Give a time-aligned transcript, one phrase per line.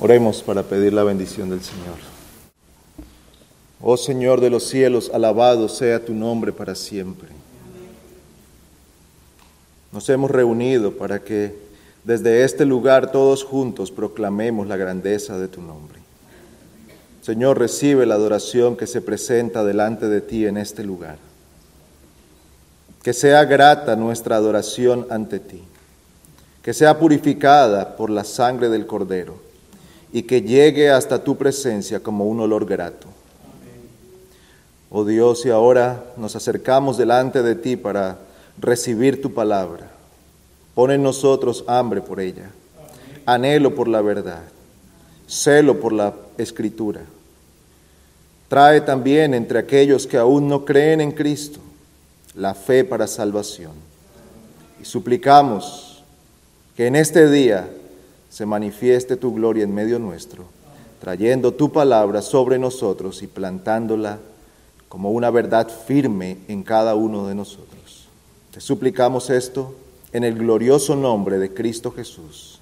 [0.00, 1.96] Oremos para pedir la bendición del Señor.
[3.80, 7.28] Oh Señor de los cielos, alabado sea tu nombre para siempre.
[9.90, 11.52] Nos hemos reunido para que
[12.04, 15.98] desde este lugar todos juntos proclamemos la grandeza de tu nombre.
[17.20, 21.18] Señor, recibe la adoración que se presenta delante de ti en este lugar.
[23.02, 25.62] Que sea grata nuestra adoración ante ti,
[26.62, 29.47] que sea purificada por la sangre del Cordero
[30.12, 33.06] y que llegue hasta tu presencia como un olor grato.
[34.90, 38.18] Oh Dios, y ahora nos acercamos delante de ti para
[38.58, 39.90] recibir tu palabra.
[40.74, 42.50] Pon en nosotros hambre por ella,
[43.26, 44.42] anhelo por la verdad,
[45.26, 47.02] celo por la escritura.
[48.48, 51.60] Trae también entre aquellos que aún no creen en Cristo
[52.34, 53.72] la fe para salvación.
[54.80, 56.02] Y suplicamos
[56.76, 57.68] que en este día
[58.38, 60.44] se manifieste tu gloria en medio nuestro,
[61.00, 64.20] trayendo tu palabra sobre nosotros y plantándola
[64.88, 68.06] como una verdad firme en cada uno de nosotros.
[68.52, 69.74] Te suplicamos esto
[70.12, 72.60] en el glorioso nombre de Cristo Jesús.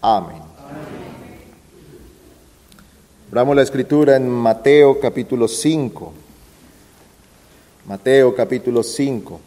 [0.00, 0.42] Amén.
[3.28, 6.12] Abramos la escritura en Mateo capítulo 5.
[7.86, 9.40] Mateo capítulo 5.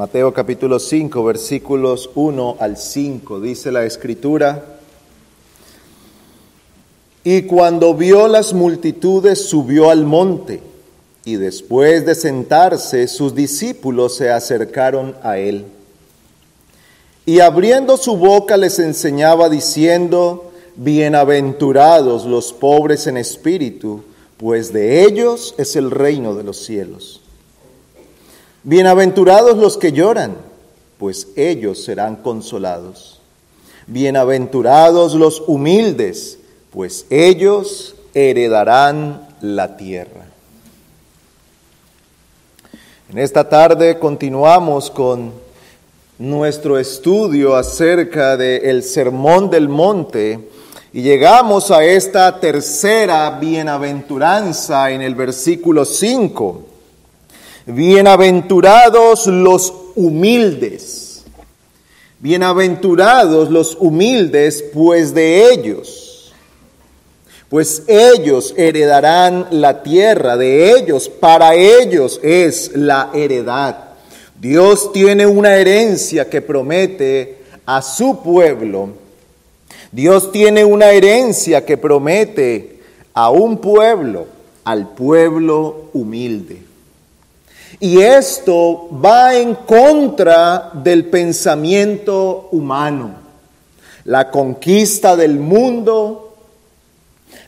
[0.00, 4.78] Mateo capítulo 5, versículos 1 al 5, dice la escritura.
[7.22, 10.62] Y cuando vio las multitudes, subió al monte,
[11.26, 15.66] y después de sentarse, sus discípulos se acercaron a él.
[17.26, 24.02] Y abriendo su boca les enseñaba diciendo, Bienaventurados los pobres en espíritu,
[24.38, 27.19] pues de ellos es el reino de los cielos.
[28.62, 30.36] Bienaventurados los que lloran,
[30.98, 33.22] pues ellos serán consolados.
[33.86, 36.38] Bienaventurados los humildes,
[36.70, 40.26] pues ellos heredarán la tierra.
[43.10, 45.32] En esta tarde continuamos con
[46.18, 50.50] nuestro estudio acerca del Sermón del Monte
[50.92, 56.66] y llegamos a esta tercera bienaventuranza en el versículo 5
[57.72, 61.22] Bienaventurados los humildes.
[62.18, 66.34] Bienaventurados los humildes, pues de ellos,
[67.48, 73.76] pues ellos heredarán la tierra, de ellos, para ellos es la heredad.
[74.40, 78.90] Dios tiene una herencia que promete a su pueblo.
[79.92, 82.80] Dios tiene una herencia que promete
[83.14, 84.26] a un pueblo,
[84.64, 86.69] al pueblo humilde.
[87.82, 93.14] Y esto va en contra del pensamiento humano.
[94.04, 96.36] La conquista del mundo,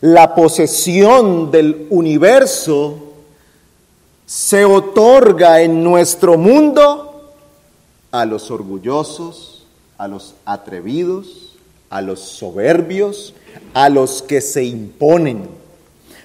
[0.00, 2.94] la posesión del universo,
[4.24, 7.34] se otorga en nuestro mundo
[8.10, 9.66] a los orgullosos,
[9.98, 11.56] a los atrevidos,
[11.90, 13.34] a los soberbios,
[13.74, 15.46] a los que se imponen.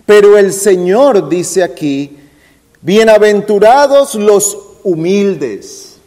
[0.05, 2.17] Pero el Señor dice aquí,
[2.81, 5.97] Bienaventurados los humildes.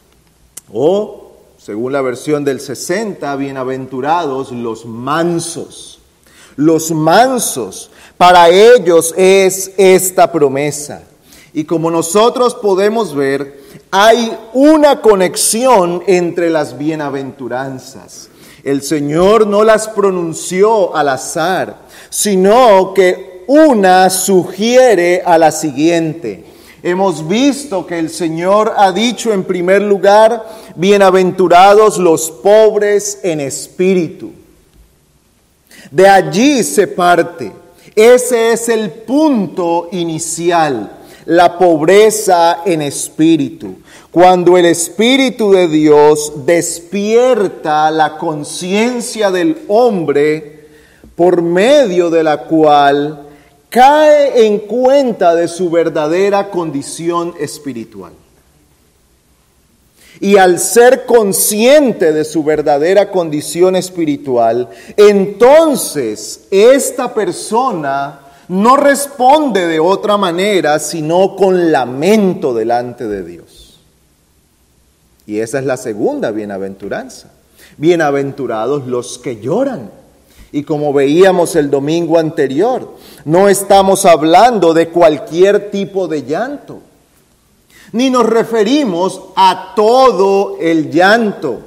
[0.73, 5.99] O, según la versión del 60, bienaventurados los mansos.
[6.55, 11.03] Los mansos, para ellos es esta promesa.
[11.53, 13.61] Y como nosotros podemos ver,
[13.91, 18.29] hay una conexión entre las bienaventuranzas.
[18.63, 21.79] El Señor no las pronunció al azar,
[22.11, 26.50] sino que una sugiere a la siguiente.
[26.83, 30.47] Hemos visto que el Señor ha dicho en primer lugar,
[30.77, 34.33] bienaventurados los pobres en espíritu.
[35.91, 37.53] De allí se parte.
[37.95, 40.91] Ese es el punto inicial,
[41.27, 43.75] la pobreza en espíritu.
[44.11, 50.67] Cuando el Espíritu de Dios despierta la conciencia del hombre
[51.15, 53.29] por medio de la cual
[53.71, 58.13] cae en cuenta de su verdadera condición espiritual.
[60.19, 69.81] Y al ser consciente de su verdadera condición espiritual, entonces esta persona no responde de
[69.81, 73.81] otra manera sino con lamento delante de Dios.
[75.27, 77.31] Y esa es la segunda bienaventuranza.
[77.79, 80.00] Bienaventurados los que lloran
[80.53, 86.81] Y como veíamos el domingo anterior, no estamos hablando de cualquier tipo de llanto,
[87.93, 91.61] ni nos referimos a todo el llanto.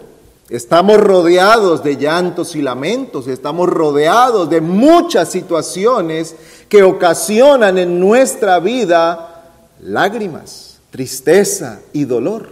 [0.49, 6.35] Estamos rodeados de llantos y lamentos, estamos rodeados de muchas situaciones
[6.67, 9.49] que ocasionan en nuestra vida
[9.81, 12.51] lágrimas, tristeza y dolor.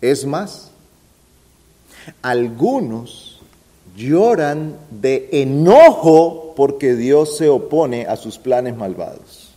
[0.00, 0.70] Es más,
[2.22, 3.29] algunos
[4.00, 9.50] lloran de enojo porque Dios se opone a sus planes malvados.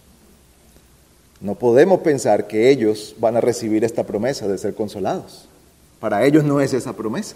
[1.40, 5.46] No podemos pensar que ellos van a recibir esta promesa de ser consolados.
[6.00, 7.36] Para ellos no es esa promesa.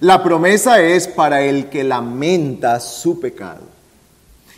[0.00, 3.62] La promesa es para el que lamenta su pecado.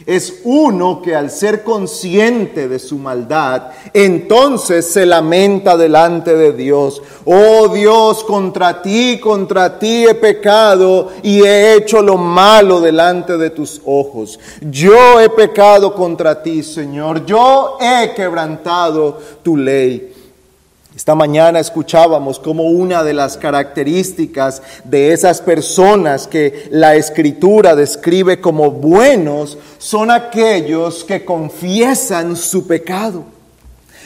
[0.06, 7.02] Es uno que al ser consciente de su maldad, entonces se lamenta delante de Dios.
[7.24, 13.50] Oh Dios, contra ti, contra ti he pecado y he hecho lo malo delante de
[13.50, 14.38] tus ojos.
[14.60, 17.24] Yo he pecado contra ti, Señor.
[17.24, 20.11] Yo he quebrantado tu ley.
[21.02, 28.40] Esta mañana escuchábamos como una de las características de esas personas que la escritura describe
[28.40, 33.24] como buenos son aquellos que confiesan su pecado.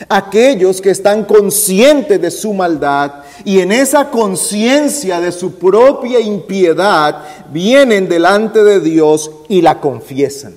[0.09, 3.11] Aquellos que están conscientes de su maldad
[3.45, 10.55] y en esa conciencia de su propia impiedad vienen delante de Dios y la confiesan.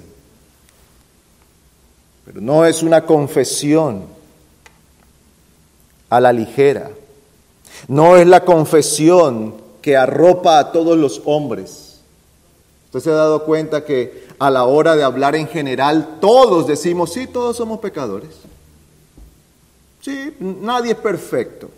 [2.25, 4.20] Pero no es una confesión
[6.11, 6.91] a la ligera.
[7.89, 12.01] No es la confesión que arropa a todos los hombres.
[12.87, 17.13] Usted se ha dado cuenta que a la hora de hablar en general todos decimos,
[17.13, 18.31] sí, todos somos pecadores.
[20.03, 21.71] Sí, nadie es perfecto.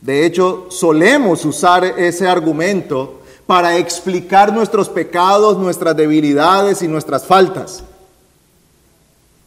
[0.00, 7.82] De hecho, solemos usar ese argumento para explicar nuestros pecados, nuestras debilidades y nuestras faltas.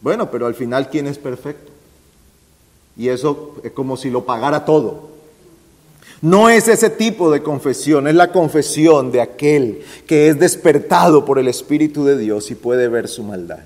[0.00, 1.70] Bueno, pero al final, ¿quién es perfecto?
[3.00, 5.08] Y eso es como si lo pagara todo.
[6.20, 11.38] No es ese tipo de confesión, es la confesión de aquel que es despertado por
[11.38, 13.60] el Espíritu de Dios y puede ver su maldad.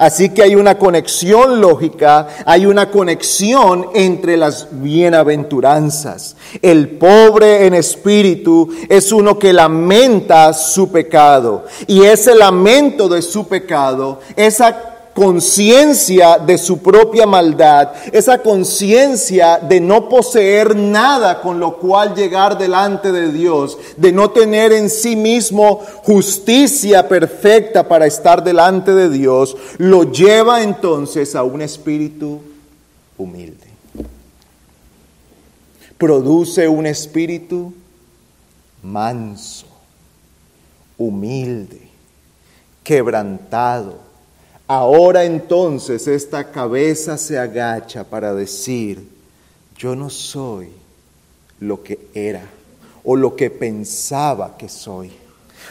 [0.00, 6.34] Así que hay una conexión lógica, hay una conexión entre las bienaventuranzas.
[6.60, 13.46] El pobre en espíritu es uno que lamenta su pecado y ese lamento de su
[13.46, 21.78] pecado, esa conciencia de su propia maldad, esa conciencia de no poseer nada con lo
[21.78, 28.44] cual llegar delante de Dios, de no tener en sí mismo justicia perfecta para estar
[28.44, 32.42] delante de Dios, lo lleva entonces a un espíritu
[33.16, 33.66] humilde.
[35.96, 37.72] Produce un espíritu
[38.82, 39.66] manso,
[40.98, 41.88] humilde,
[42.84, 44.05] quebrantado
[44.68, 49.08] Ahora entonces esta cabeza se agacha para decir,
[49.78, 50.68] yo no soy
[51.60, 52.42] lo que era
[53.04, 55.12] o lo que pensaba que soy.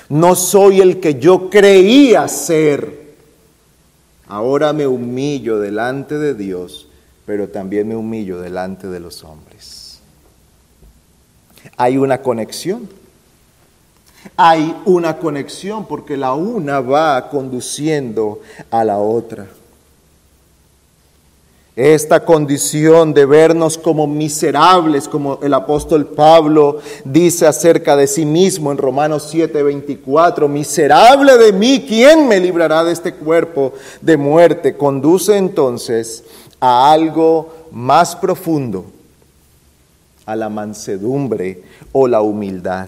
[0.07, 3.15] No soy el que yo creía ser.
[4.27, 6.87] Ahora me humillo delante de Dios,
[7.25, 9.99] pero también me humillo delante de los hombres.
[11.75, 12.87] Hay una conexión
[14.35, 19.47] hay una conexión porque la una va conduciendo a la otra.
[21.75, 28.71] Esta condición de vernos como miserables, como el apóstol Pablo dice acerca de sí mismo
[28.71, 34.77] en Romanos 7:24, miserable de mí, ¿quién me librará de este cuerpo de muerte?
[34.77, 36.23] Conduce entonces
[36.61, 38.85] a algo más profundo,
[40.25, 41.61] a la mansedumbre
[41.91, 42.87] o la humildad.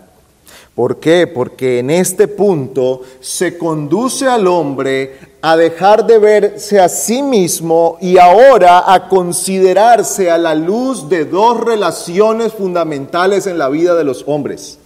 [0.77, 1.25] ¿Por qué?
[1.25, 7.98] Porque en este punto se conduce al hombre a dejar de verse a sí mismo
[8.00, 14.03] y ahora a considerarse a la luz de dos relaciones fundamentales en la vida de
[14.03, 14.77] los hombres.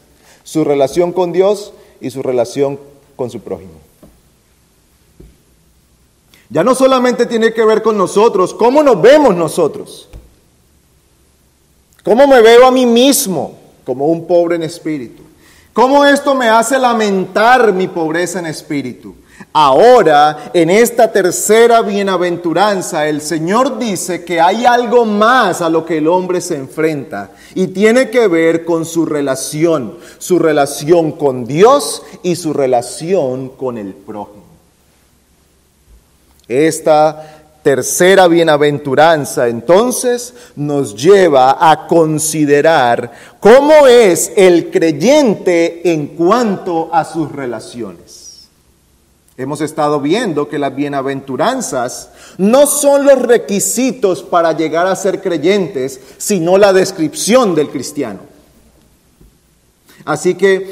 [0.45, 2.79] Su relación con Dios y su relación
[3.17, 3.74] con su prójimo.
[6.50, 10.07] Ya no solamente tiene que ver con nosotros, cómo nos vemos nosotros.
[12.05, 15.24] ¿Cómo me veo a mí mismo como un pobre en espíritu?
[15.73, 19.15] ¿Cómo esto me hace lamentar mi pobreza en espíritu?
[19.53, 25.97] Ahora, en esta tercera bienaventuranza, el Señor dice que hay algo más a lo que
[25.97, 32.03] el hombre se enfrenta y tiene que ver con su relación, su relación con Dios
[32.21, 34.43] y su relación con el prójimo.
[36.47, 47.05] Esta tercera bienaventuranza entonces nos lleva a considerar cómo es el creyente en cuanto a
[47.05, 48.21] sus relaciones.
[49.37, 55.99] Hemos estado viendo que las bienaventuranzas no son los requisitos para llegar a ser creyentes,
[56.17, 58.19] sino la descripción del cristiano.
[60.05, 60.71] Así que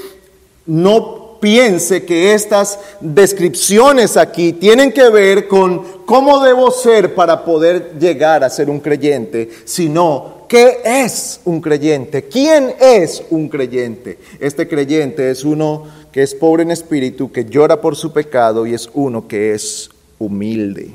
[0.65, 7.97] no piense que estas descripciones aquí tienen que ver con cómo debo ser para poder
[7.99, 14.19] llegar a ser un creyente, sino qué es un creyente, quién es un creyente.
[14.39, 18.73] Este creyente es uno que es pobre en espíritu, que llora por su pecado y
[18.73, 20.91] es uno que es humilde,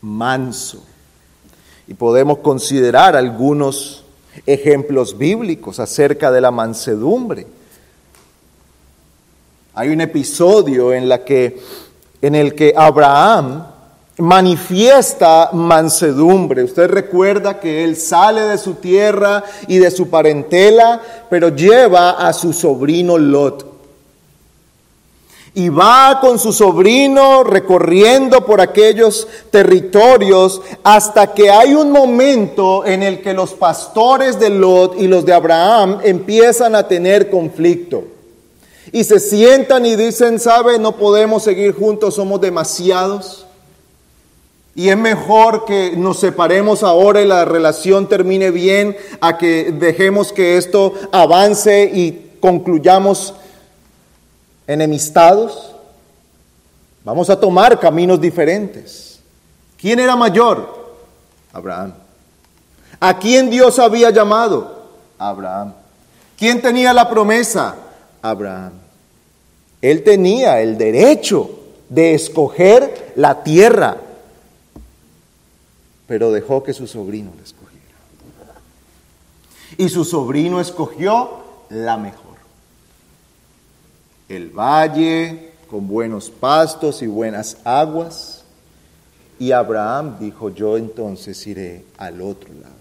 [0.00, 0.84] manso.
[1.88, 4.04] Y podemos considerar algunos
[4.46, 7.46] ejemplos bíblicos acerca de la mansedumbre.
[9.72, 11.04] Hay un episodio en,
[12.34, 13.66] el que Abraham
[14.18, 16.64] manifiesta mansedumbre.
[16.64, 21.00] Usted recuerda que él sale de su tierra y de su parentela,
[21.30, 23.70] pero lleva a su sobrino Lot.
[25.54, 33.04] Y va con su sobrino recorriendo por aquellos territorios hasta que hay un momento en
[33.04, 38.19] el que los pastores de Lot y los de Abraham empiezan a tener conflicto.
[38.92, 40.78] Y se sientan y dicen, ¿sabe?
[40.78, 43.46] No podemos seguir juntos, somos demasiados.
[44.74, 50.32] Y es mejor que nos separemos ahora y la relación termine bien a que dejemos
[50.32, 53.34] que esto avance y concluyamos
[54.66, 55.74] enemistados.
[57.04, 59.20] Vamos a tomar caminos diferentes.
[59.76, 60.94] ¿Quién era mayor?
[61.52, 61.94] Abraham.
[63.00, 64.86] ¿A quién Dios había llamado?
[65.18, 65.74] Abraham.
[66.38, 67.74] ¿Quién tenía la promesa?
[68.22, 68.79] Abraham.
[69.82, 71.50] Él tenía el derecho
[71.88, 73.96] de escoger la tierra,
[76.06, 77.80] pero dejó que su sobrino la escogiera.
[79.78, 82.36] Y su sobrino escogió la mejor.
[84.28, 88.44] El valle con buenos pastos y buenas aguas.
[89.38, 92.79] Y Abraham dijo, yo entonces iré al otro lado.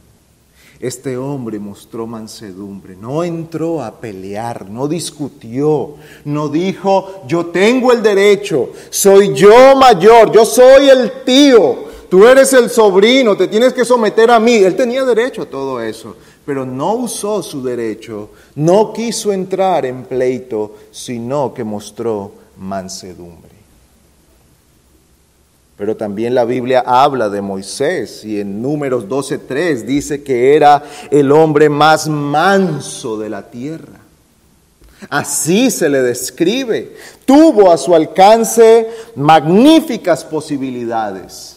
[0.79, 8.01] Este hombre mostró mansedumbre, no entró a pelear, no discutió, no dijo, yo tengo el
[8.01, 13.83] derecho, soy yo mayor, yo soy el tío, tú eres el sobrino, te tienes que
[13.83, 14.55] someter a mí.
[14.55, 20.05] Él tenía derecho a todo eso, pero no usó su derecho, no quiso entrar en
[20.05, 23.58] pleito, sino que mostró mansedumbre.
[25.79, 31.31] Pero también la Biblia habla de Moisés y en números 12.3 dice que era el
[31.31, 33.97] hombre más manso de la tierra.
[35.09, 36.97] Así se le describe.
[37.23, 41.55] Tuvo a su alcance magníficas posibilidades.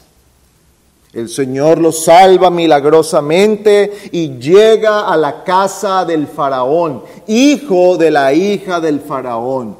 [1.12, 8.32] El Señor lo salva milagrosamente y llega a la casa del faraón, hijo de la
[8.32, 9.76] hija del faraón.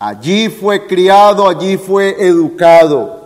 [0.00, 3.19] Allí fue criado, allí fue educado.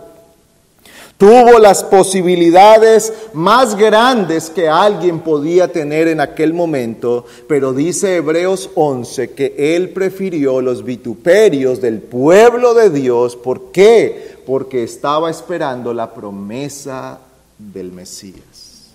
[1.17, 8.69] Tuvo las posibilidades más grandes que alguien podía tener en aquel momento, pero dice Hebreos
[8.75, 13.37] 11 que él prefirió los vituperios del pueblo de Dios.
[13.37, 14.35] ¿Por qué?
[14.45, 17.19] Porque estaba esperando la promesa
[17.57, 18.91] del Mesías.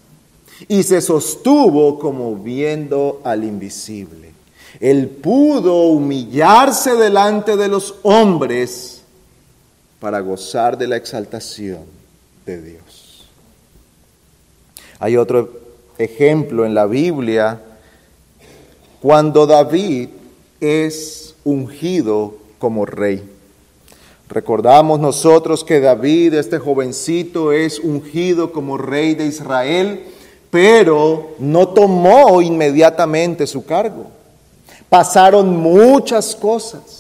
[0.69, 4.31] Y se sostuvo como viendo al invisible.
[4.79, 9.01] Él pudo humillarse delante de los hombres
[10.01, 12.00] para gozar de la exaltación
[12.59, 13.27] Dios.
[14.99, 15.51] Hay otro
[15.99, 17.61] ejemplo en la Biblia
[19.01, 20.09] cuando David
[20.61, 23.23] es ungido como rey.
[24.29, 30.05] Recordamos nosotros que David, este jovencito, es ungido como rey de Israel,
[30.51, 34.07] pero no tomó inmediatamente su cargo.
[34.89, 37.00] Pasaron muchas cosas.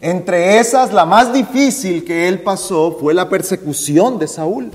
[0.00, 4.70] Entre esas, la más difícil que él pasó fue la persecución de Saúl.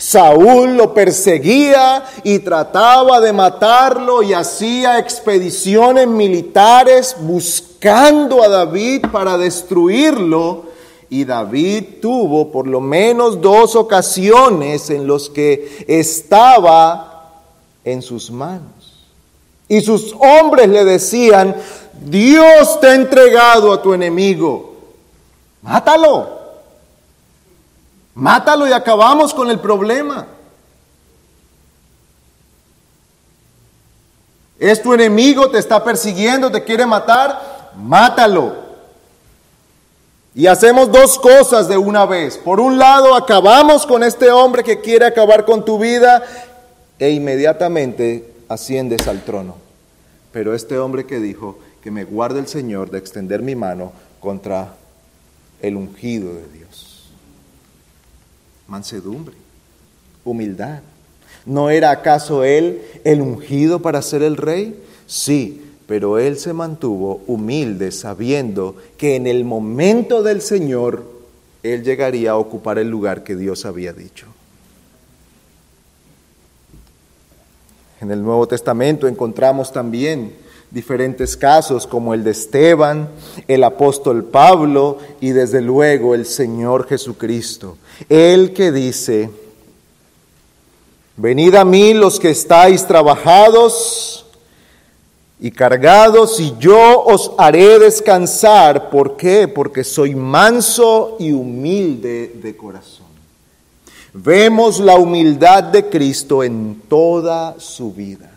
[0.00, 9.36] Saúl lo perseguía y trataba de matarlo y hacía expediciones militares buscando a David para
[9.36, 10.70] destruirlo.
[11.10, 17.34] Y David tuvo por lo menos dos ocasiones en los que estaba
[17.84, 18.70] en sus manos.
[19.68, 21.54] Y sus hombres le decían,
[22.00, 24.74] Dios te ha entregado a tu enemigo.
[25.62, 26.40] Mátalo.
[28.14, 30.26] Mátalo y acabamos con el problema.
[34.58, 37.70] Es tu enemigo, te está persiguiendo, te quiere matar.
[37.76, 38.70] Mátalo.
[40.34, 42.38] Y hacemos dos cosas de una vez.
[42.38, 46.22] Por un lado, acabamos con este hombre que quiere acabar con tu vida
[46.98, 49.56] e inmediatamente asciendes al trono.
[50.32, 54.74] Pero este hombre que dijo que me guarde el Señor de extender mi mano contra
[55.62, 57.10] el ungido de Dios.
[58.68, 59.34] Mansedumbre,
[60.24, 60.80] humildad.
[61.46, 64.82] ¿No era acaso él el ungido para ser el rey?
[65.06, 71.04] Sí, pero él se mantuvo humilde sabiendo que en el momento del Señor
[71.62, 74.26] él llegaría a ocupar el lugar que Dios había dicho.
[78.00, 80.32] En el Nuevo Testamento encontramos también
[80.70, 83.08] diferentes casos como el de Esteban,
[83.48, 87.76] el apóstol Pablo y desde luego el Señor Jesucristo.
[88.08, 89.30] El que dice,
[91.16, 94.26] venid a mí los que estáis trabajados
[95.42, 98.90] y cargados, y yo os haré descansar.
[98.90, 99.48] ¿Por qué?
[99.48, 103.06] Porque soy manso y humilde de corazón.
[104.12, 108.29] Vemos la humildad de Cristo en toda su vida.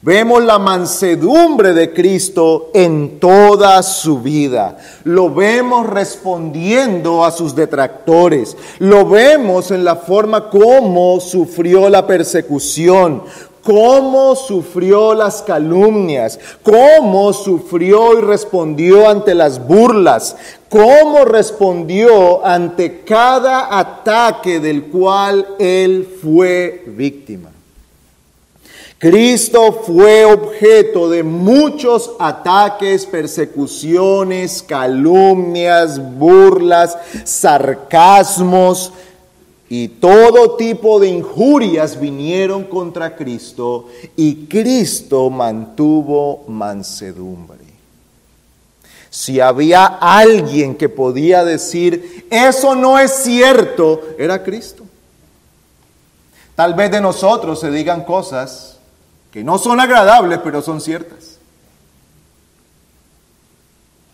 [0.00, 4.76] Vemos la mansedumbre de Cristo en toda su vida.
[5.02, 8.56] Lo vemos respondiendo a sus detractores.
[8.78, 13.24] Lo vemos en la forma como sufrió la persecución,
[13.64, 20.36] cómo sufrió las calumnias, cómo sufrió y respondió ante las burlas,
[20.68, 27.57] cómo respondió ante cada ataque del cual él fue víctima.
[28.98, 38.92] Cristo fue objeto de muchos ataques, persecuciones, calumnias, burlas, sarcasmos,
[39.70, 47.58] y todo tipo de injurias vinieron contra Cristo y Cristo mantuvo mansedumbre.
[49.10, 54.84] Si había alguien que podía decir, eso no es cierto, era Cristo.
[56.54, 58.77] Tal vez de nosotros se digan cosas
[59.32, 61.38] que no son agradables, pero son ciertas.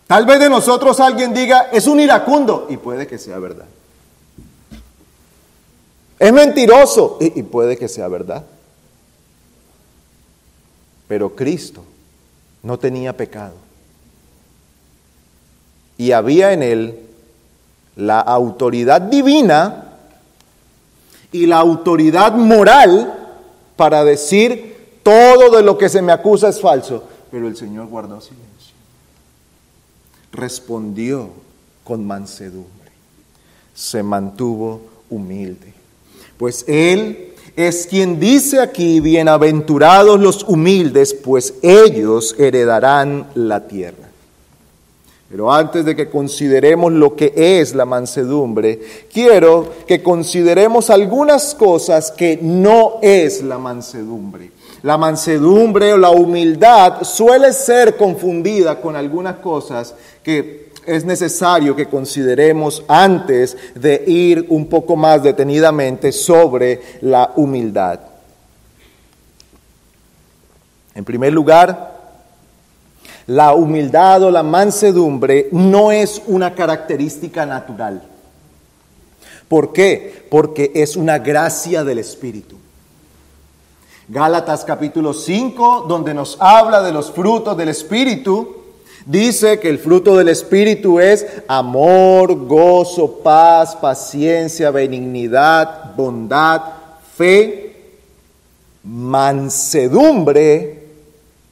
[0.06, 3.67] Tal vez de nosotros alguien diga, es un iracundo, y puede que sea verdad.
[6.19, 8.45] Es mentiroso y, puede que sea verdad.
[11.08, 11.84] Pero Cristo
[12.62, 13.54] no tenía pecado.
[15.99, 17.00] Y había en él
[17.97, 19.97] la autoridad divina
[21.30, 23.36] y la autoridad moral
[23.76, 24.74] para decir
[25.04, 27.04] todo de lo que se me acusa es falso.
[27.30, 28.75] Pero el Señor guardó silencio.
[30.32, 31.30] Respondió
[31.84, 32.90] con mansedumbre.
[33.75, 35.73] Se mantuvo humilde.
[36.36, 44.08] Pues Él es quien dice aquí, bienaventurados los humildes, pues ellos heredarán la tierra.
[45.28, 48.80] Pero antes de que consideremos lo que es la mansedumbre,
[49.12, 54.50] quiero que consideremos algunas cosas que no es la mansedumbre.
[54.84, 61.88] La mansedumbre o la humildad suele ser confundida con algunas cosas que es necesario que
[61.88, 67.99] consideremos antes de ir un poco más detenidamente sobre la humildad.
[70.94, 71.94] En primer lugar,
[73.26, 78.02] la humildad o la mansedumbre no es una característica natural.
[79.49, 80.26] ¿Por qué?
[80.30, 82.58] Porque es una gracia del Espíritu.
[84.08, 88.64] Gálatas capítulo 5, donde nos habla de los frutos del Espíritu,
[89.06, 96.62] Dice que el fruto del Espíritu es amor, gozo, paz, paciencia, benignidad, bondad,
[97.14, 97.76] fe,
[98.82, 100.84] mansedumbre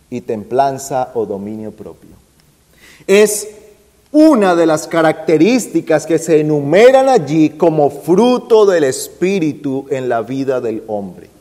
[0.09, 2.09] y templanza o dominio propio.
[3.07, 3.49] Es
[4.13, 10.63] una de las características que se enumeran allí como fruto del Espíritu en la vida
[10.63, 11.32] del hombre.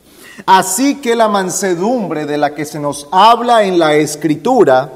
[0.46, 4.90] Así que la mansedumbre de la que se nos habla en la Escritura,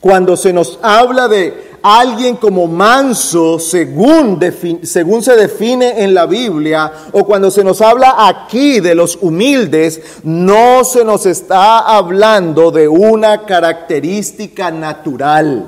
[0.00, 4.38] cuando se nos habla de alguien como manso, según,
[4.82, 10.00] según, se define en la Biblia, o cuando se nos habla aquí de los humildes,
[10.22, 15.66] no se nos está hablando de una característica natural.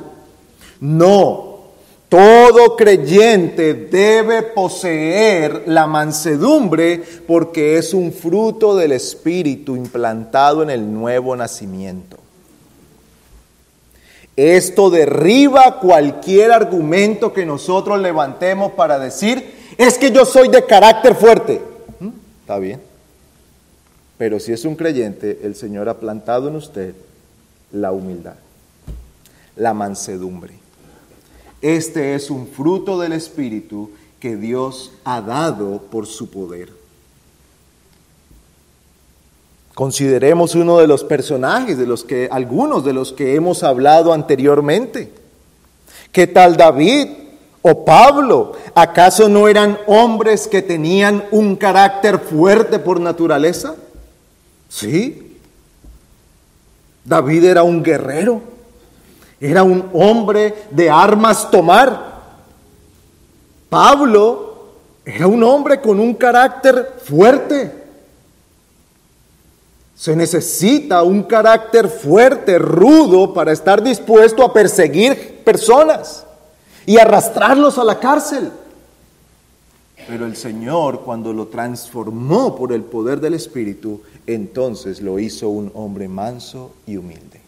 [0.80, 1.51] No,
[2.12, 10.92] todo creyente debe poseer la mansedumbre porque es un fruto del Espíritu implantado en el
[10.92, 12.18] nuevo nacimiento.
[14.36, 21.14] Esto derriba cualquier argumento que nosotros levantemos para decir, es que yo soy de carácter
[21.14, 21.62] fuerte.
[21.98, 22.10] ¿Mm?
[22.42, 22.82] Está bien.
[24.18, 26.94] Pero si es un creyente, el Señor ha plantado en usted
[27.72, 28.34] la humildad,
[29.56, 30.61] la mansedumbre.
[31.62, 36.70] Este es un fruto del Espíritu que Dios ha dado por su poder.
[39.74, 45.12] Consideremos uno de los personajes de los que algunos de los que hemos hablado anteriormente.
[46.10, 47.08] ¿Qué tal David
[47.62, 48.52] o Pablo?
[48.74, 53.76] ¿Acaso no eran hombres que tenían un carácter fuerte por naturaleza?
[54.68, 55.38] Sí.
[57.04, 58.42] David era un guerrero,
[59.42, 62.12] era un hombre de armas tomar.
[63.68, 64.68] Pablo
[65.04, 67.72] era un hombre con un carácter fuerte.
[69.96, 76.24] Se necesita un carácter fuerte, rudo, para estar dispuesto a perseguir personas
[76.86, 78.52] y arrastrarlos a la cárcel.
[80.06, 85.72] Pero el Señor, cuando lo transformó por el poder del Espíritu, entonces lo hizo un
[85.74, 87.41] hombre manso y humilde.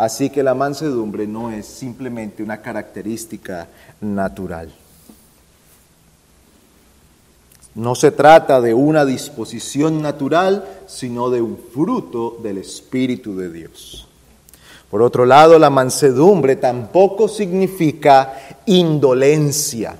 [0.00, 3.68] Así que la mansedumbre no es simplemente una característica
[4.00, 4.72] natural.
[7.74, 14.08] No se trata de una disposición natural, sino de un fruto del Espíritu de Dios.
[14.90, 18.32] Por otro lado, la mansedumbre tampoco significa
[18.64, 19.96] indolencia,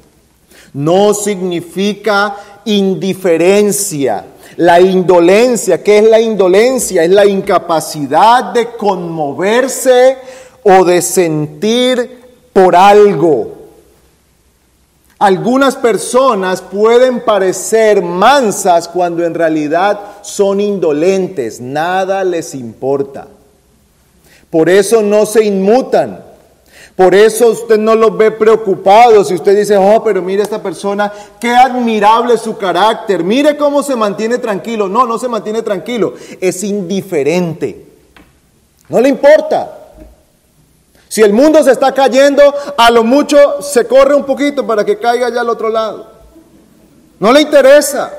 [0.75, 4.25] no significa indiferencia.
[4.57, 7.05] La indolencia, ¿qué es la indolencia?
[7.05, 10.19] Es la incapacidad de conmoverse
[10.63, 12.21] o de sentir
[12.53, 13.61] por algo.
[15.19, 23.29] Algunas personas pueden parecer mansas cuando en realidad son indolentes, nada les importa.
[24.49, 26.30] Por eso no se inmutan.
[27.01, 29.29] Por eso usted no los ve preocupados.
[29.29, 31.11] Si usted dice, oh, pero mire esta persona,
[31.41, 34.87] qué admirable su carácter, mire cómo se mantiene tranquilo.
[34.87, 37.87] No, no se mantiene tranquilo, es indiferente.
[38.91, 39.79] No le importa.
[41.09, 42.43] Si el mundo se está cayendo,
[42.77, 46.07] a lo mucho se corre un poquito para que caiga ya al otro lado.
[47.19, 48.13] No le interesa.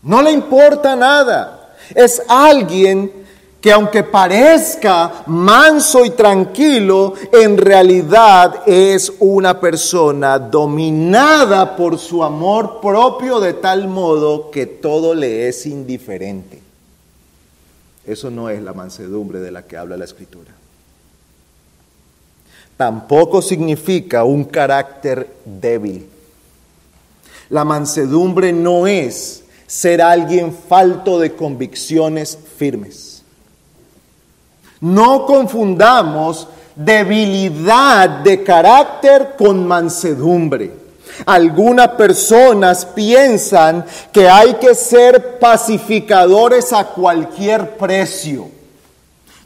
[0.00, 1.74] No le importa nada.
[1.94, 3.22] Es alguien
[3.62, 12.80] que aunque parezca manso y tranquilo, en realidad es una persona dominada por su amor
[12.80, 16.60] propio de tal modo que todo le es indiferente.
[18.04, 20.50] Eso no es la mansedumbre de la que habla la escritura.
[22.76, 26.08] Tampoco significa un carácter débil.
[27.48, 33.11] La mansedumbre no es ser alguien falto de convicciones firmes.
[34.82, 40.72] No confundamos debilidad de carácter con mansedumbre.
[41.24, 48.48] Algunas personas piensan que hay que ser pacificadores a cualquier precio.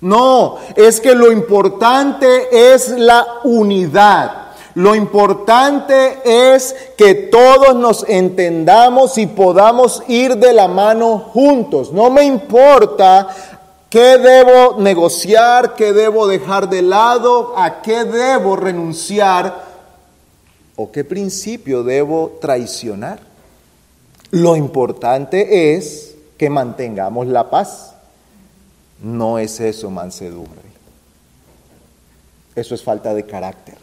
[0.01, 4.47] No, es que lo importante es la unidad.
[4.75, 11.93] Lo importante es que todos nos entendamos y podamos ir de la mano juntos.
[11.93, 13.29] No me importa
[13.91, 19.65] qué debo negociar, qué debo dejar de lado, a qué debo renunciar
[20.77, 23.21] o qué principio debo traicionar.
[24.31, 27.95] Lo importante es que mantengamos la paz.
[29.03, 30.67] No es eso mansedumbre.
[32.55, 33.77] Eso es falta de carácter.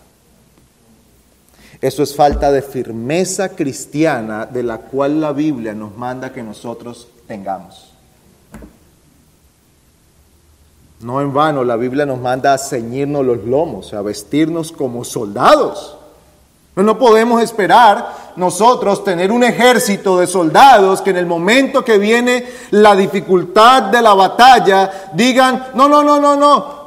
[1.81, 7.07] Eso es falta de firmeza cristiana de la cual la Biblia nos manda que nosotros
[7.27, 7.92] tengamos.
[11.03, 15.97] No en vano la Biblia nos manda a ceñirnos los lomos, a vestirnos como soldados.
[16.75, 22.45] No podemos esperar nosotros tener un ejército de soldados que en el momento que viene
[22.71, 26.83] la dificultad de la batalla digan, no, no, no, no, no,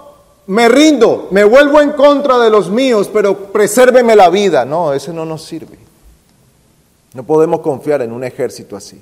[0.47, 4.65] me rindo, me vuelvo en contra de los míos, pero presérveme la vida.
[4.65, 5.79] No, eso no nos sirve.
[7.13, 9.01] No podemos confiar en un ejército así.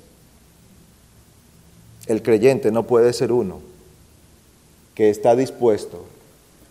[2.07, 3.74] El creyente no puede ser uno
[4.95, 6.07] que está dispuesto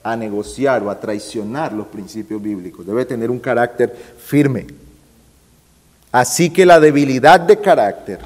[0.04, 2.86] a negociar o a traicionar los principios bíblicos.
[2.86, 4.68] Debe tener un carácter firme.
[6.12, 8.20] Así que la debilidad de carácter,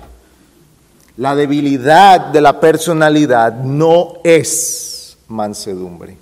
[1.17, 6.17] la debilidad de la personalidad no es mansedumbre.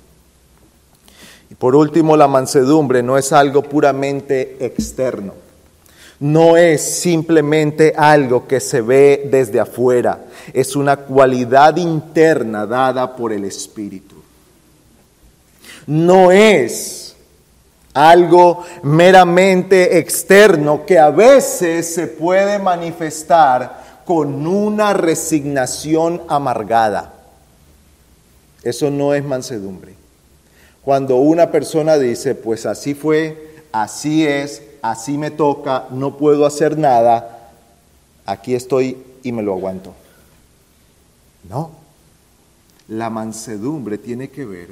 [1.50, 5.45] Y por último, la mansedumbre no es algo puramente externo.
[6.20, 13.34] No es simplemente algo que se ve desde afuera, es una cualidad interna dada por
[13.34, 14.16] el Espíritu
[15.88, 17.16] no es
[17.94, 27.14] algo meramente externo que a veces se puede manifestar con una resignación amargada.
[28.64, 29.94] Eso no es mansedumbre.
[30.82, 36.78] Cuando una persona dice, pues así fue, así es, así me toca, no puedo hacer
[36.78, 37.52] nada,
[38.26, 39.94] aquí estoy y me lo aguanto.
[41.50, 41.72] No.
[42.88, 44.70] La mansedumbre tiene que ver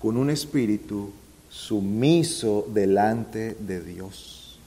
[0.00, 1.10] con un espíritu
[1.48, 4.58] sumiso delante de Dios,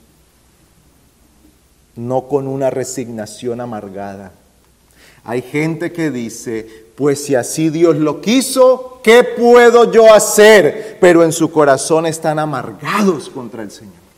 [1.95, 4.33] no con una resignación amargada.
[5.23, 10.97] Hay gente que dice, pues si así Dios lo quiso, ¿qué puedo yo hacer?
[10.99, 14.08] Pero en su corazón están amargados contra el Señor.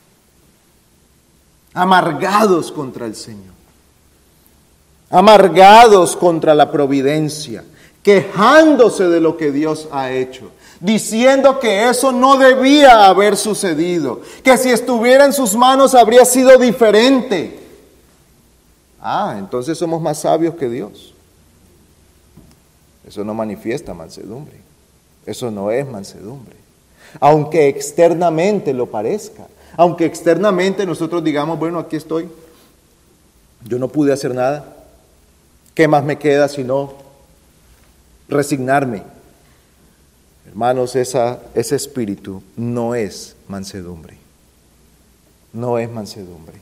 [1.73, 3.53] Amargados contra el Señor.
[5.09, 7.63] Amargados contra la providencia.
[8.03, 14.57] Quejándose de lo que Dios ha hecho diciendo que eso no debía haber sucedido, que
[14.57, 17.59] si estuviera en sus manos habría sido diferente.
[18.99, 21.13] Ah, entonces somos más sabios que Dios.
[23.07, 24.59] Eso no manifiesta mansedumbre.
[25.25, 26.55] Eso no es mansedumbre.
[27.19, 29.47] Aunque externamente lo parezca.
[29.77, 32.29] Aunque externamente nosotros digamos, bueno, aquí estoy.
[33.63, 34.65] Yo no pude hacer nada.
[35.73, 36.93] ¿Qué más me queda sino
[38.27, 39.03] resignarme?
[40.47, 41.39] Hermanos, ese
[41.75, 44.17] espíritu no es mansedumbre.
[45.53, 46.59] No es mansedumbre.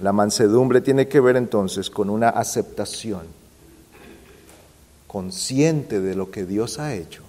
[0.00, 3.22] La mansedumbre tiene que ver entonces con una aceptación
[5.08, 7.22] consciente de lo que Dios ha hecho,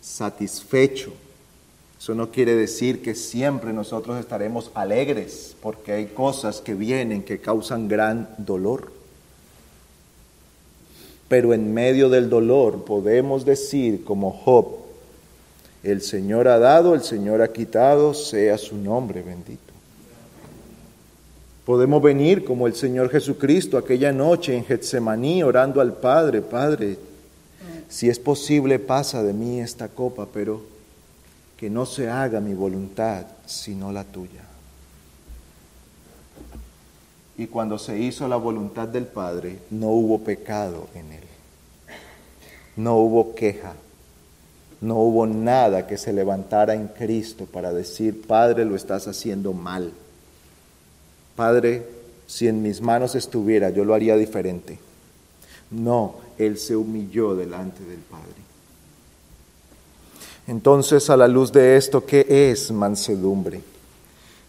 [0.00, 1.12] satisfecho.
[1.98, 7.40] Eso no quiere decir que siempre nosotros estaremos alegres, porque hay cosas que vienen que
[7.40, 8.92] causan gran dolor.
[11.26, 14.76] Pero en medio del dolor podemos decir como Job,
[15.82, 19.60] el Señor ha dado, el Señor ha quitado, sea su nombre bendito.
[21.64, 26.96] Podemos venir como el Señor Jesucristo aquella noche en Getsemaní orando al Padre, Padre,
[27.88, 30.77] si es posible pasa de mí esta copa, pero
[31.58, 34.44] que no se haga mi voluntad sino la tuya.
[37.36, 41.24] Y cuando se hizo la voluntad del Padre, no hubo pecado en él.
[42.76, 43.74] No hubo queja.
[44.80, 49.92] No hubo nada que se levantara en Cristo para decir, Padre, lo estás haciendo mal.
[51.34, 51.86] Padre,
[52.28, 54.78] si en mis manos estuviera, yo lo haría diferente.
[55.70, 58.47] No, Él se humilló delante del Padre.
[60.48, 63.60] Entonces, a la luz de esto, ¿qué es mansedumbre?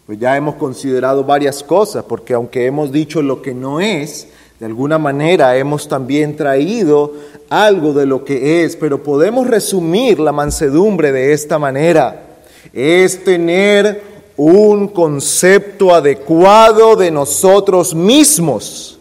[0.06, 4.64] Pues ya hemos considerado varias cosas, porque aunque hemos dicho lo que no es, de
[4.64, 7.12] alguna manera hemos también traído
[7.50, 12.38] algo de lo que es, pero podemos resumir la mansedumbre de esta manera.
[12.72, 14.02] Es tener
[14.38, 18.98] un concepto adecuado de nosotros mismos,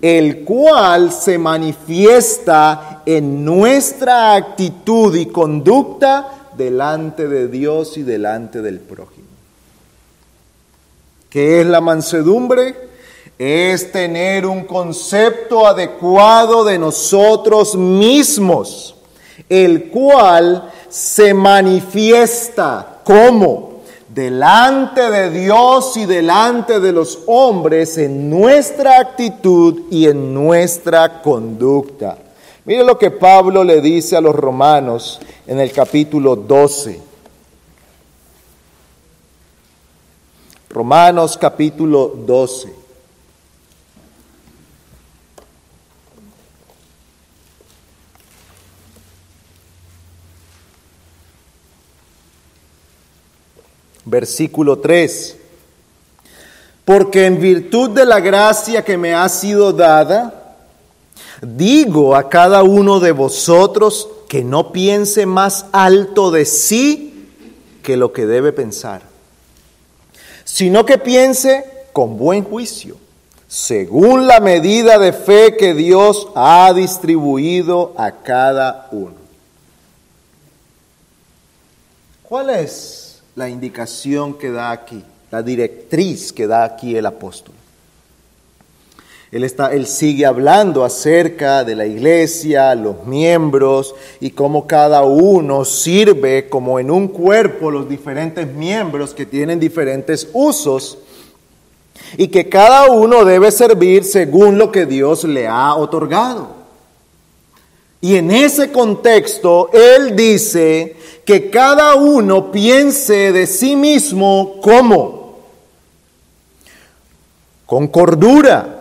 [0.00, 8.78] el cual se manifiesta en nuestra actitud y conducta delante de Dios y delante del
[8.78, 9.26] prójimo.
[11.28, 12.88] ¿Qué es la mansedumbre?
[13.38, 18.94] Es tener un concepto adecuado de nosotros mismos,
[19.48, 29.00] el cual se manifiesta como delante de Dios y delante de los hombres en nuestra
[29.00, 32.18] actitud y en nuestra conducta.
[32.64, 37.00] Mire lo que Pablo le dice a los romanos en el capítulo 12.
[40.68, 42.74] Romanos capítulo 12.
[54.04, 55.38] Versículo 3.
[56.84, 60.39] Porque en virtud de la gracia que me ha sido dada,
[61.42, 67.28] digo a cada uno de vosotros que no piense más alto de sí
[67.82, 69.10] que lo que debe pensar
[70.52, 72.96] sino que piense con buen juicio,
[73.46, 79.14] según la medida de fe que Dios ha distribuido a cada uno.
[82.24, 87.54] ¿Cuál es la indicación que da aquí, la directriz que da aquí el apóstol?
[89.32, 95.64] Él, está, él sigue hablando acerca de la iglesia, los miembros y cómo cada uno
[95.64, 100.98] sirve como en un cuerpo los diferentes miembros que tienen diferentes usos
[102.16, 106.48] y que cada uno debe servir según lo que Dios le ha otorgado.
[108.00, 115.38] Y en ese contexto, Él dice que cada uno piense de sí mismo como
[117.64, 118.78] con cordura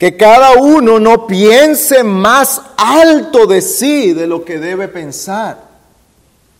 [0.00, 5.58] Que cada uno no piense más alto de sí de lo que debe pensar.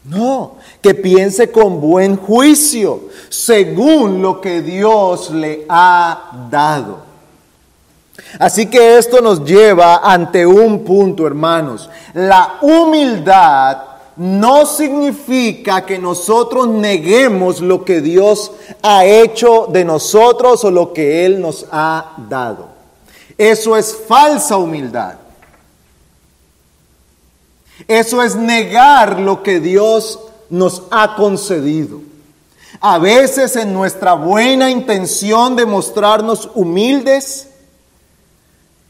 [0.05, 6.99] No, que piense con buen juicio, según lo que Dios le ha dado.
[8.39, 11.89] Así que esto nos lleva ante un punto, hermanos.
[12.13, 13.79] La humildad
[14.17, 21.25] no significa que nosotros neguemos lo que Dios ha hecho de nosotros o lo que
[21.25, 22.70] Él nos ha dado.
[23.41, 25.15] Eso es falsa humildad.
[27.89, 30.19] Eso es negar lo que Dios
[30.51, 32.03] nos ha concedido.
[32.83, 37.49] A veces en nuestra buena intención de mostrarnos humildes,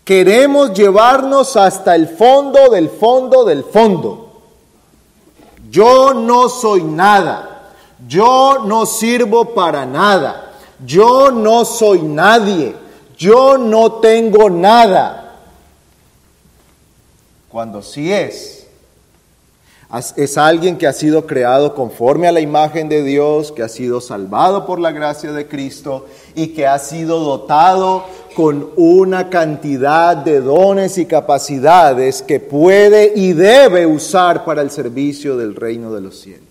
[0.02, 4.32] queremos llevarnos hasta el fondo del fondo del fondo.
[5.70, 7.70] Yo no soy nada.
[8.08, 10.54] Yo no sirvo para nada.
[10.84, 12.89] Yo no soy nadie
[13.20, 15.36] yo no tengo nada.
[17.50, 18.66] Cuando sí es,
[20.16, 24.00] es alguien que ha sido creado conforme a la imagen de Dios, que ha sido
[24.00, 30.40] salvado por la gracia de Cristo y que ha sido dotado con una cantidad de
[30.40, 36.18] dones y capacidades que puede y debe usar para el servicio del reino de los
[36.20, 36.46] cielos.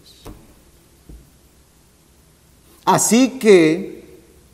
[2.86, 3.99] Así que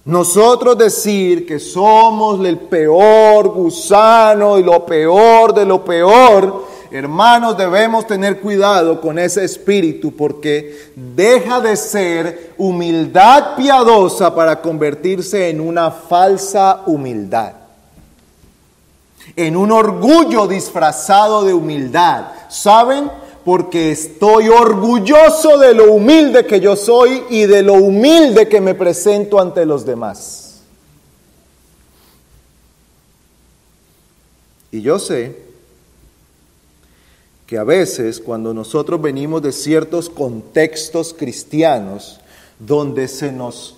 [0.06, 8.06] nosotros decir que somos el peor gusano y lo peor de lo peor, hermanos, debemos
[8.06, 15.90] tener cuidado con ese espíritu porque deja de ser humildad piadosa para convertirse en una
[15.90, 17.54] falsa humildad,
[19.36, 22.28] en un orgullo disfrazado de humildad.
[22.48, 23.10] ¿Saben?
[23.46, 28.74] Porque estoy orgulloso de lo humilde que yo soy y de lo humilde que me
[28.74, 30.62] presento ante los demás.
[34.72, 35.46] Y yo sé
[37.46, 42.20] que a veces cuando nosotros venimos de ciertos contextos cristianos
[42.58, 43.78] donde se nos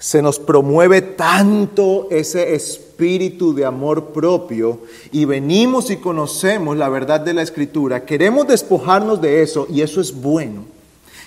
[0.00, 2.54] se nos promueve tanto ese
[3.00, 9.22] espíritu de amor propio y venimos y conocemos la verdad de la escritura, queremos despojarnos
[9.22, 10.66] de eso y eso es bueno.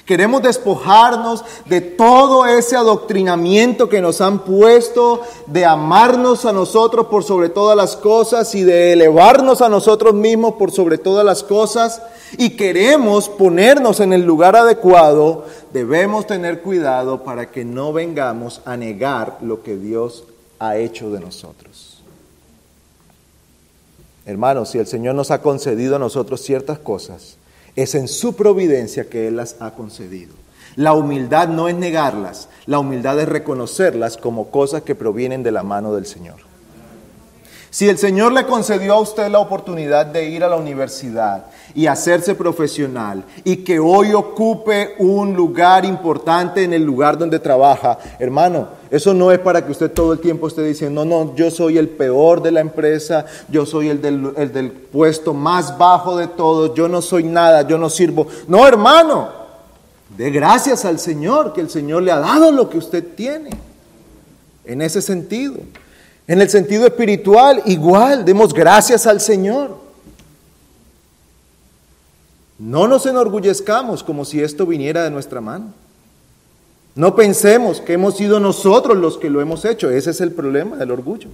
[0.06, 7.24] Queremos despojarnos de todo ese adoctrinamiento que nos han puesto de amarnos a nosotros por
[7.24, 12.02] sobre todas las cosas y de elevarnos a nosotros mismos por sobre todas las cosas
[12.38, 18.76] y queremos ponernos en el lugar adecuado, debemos tener cuidado para que no vengamos a
[18.76, 20.26] negar lo que Dios
[20.60, 22.04] ha hecho de nosotros.
[24.26, 27.38] Hermanos, si el Señor nos ha concedido a nosotros ciertas cosas,
[27.76, 30.34] es en su providencia que Él las ha concedido.
[30.76, 35.64] La humildad no es negarlas, la humildad es reconocerlas como cosas que provienen de la
[35.64, 36.38] mano del Señor.
[37.70, 41.88] Si el Señor le concedió a usted la oportunidad de ir a la universidad y
[41.88, 48.68] hacerse profesional y que hoy ocupe un lugar importante en el lugar donde trabaja, hermano,
[48.92, 51.78] eso no es para que usted todo el tiempo esté diciendo, no, no, yo soy
[51.78, 56.28] el peor de la empresa, yo soy el del, el del puesto más bajo de
[56.28, 58.28] todos, yo no soy nada, yo no sirvo.
[58.48, 59.30] No, hermano,
[60.16, 63.50] dé gracias al Señor, que el Señor le ha dado lo que usted tiene.
[64.66, 65.56] En ese sentido.
[66.28, 69.83] En el sentido espiritual, igual, demos gracias al Señor.
[72.60, 75.74] No nos enorgullezcamos como si esto viniera de nuestra mano.
[76.96, 79.90] No pensemos que hemos sido nosotros los que lo hemos hecho.
[79.90, 81.30] Ese es el problema del orgullo.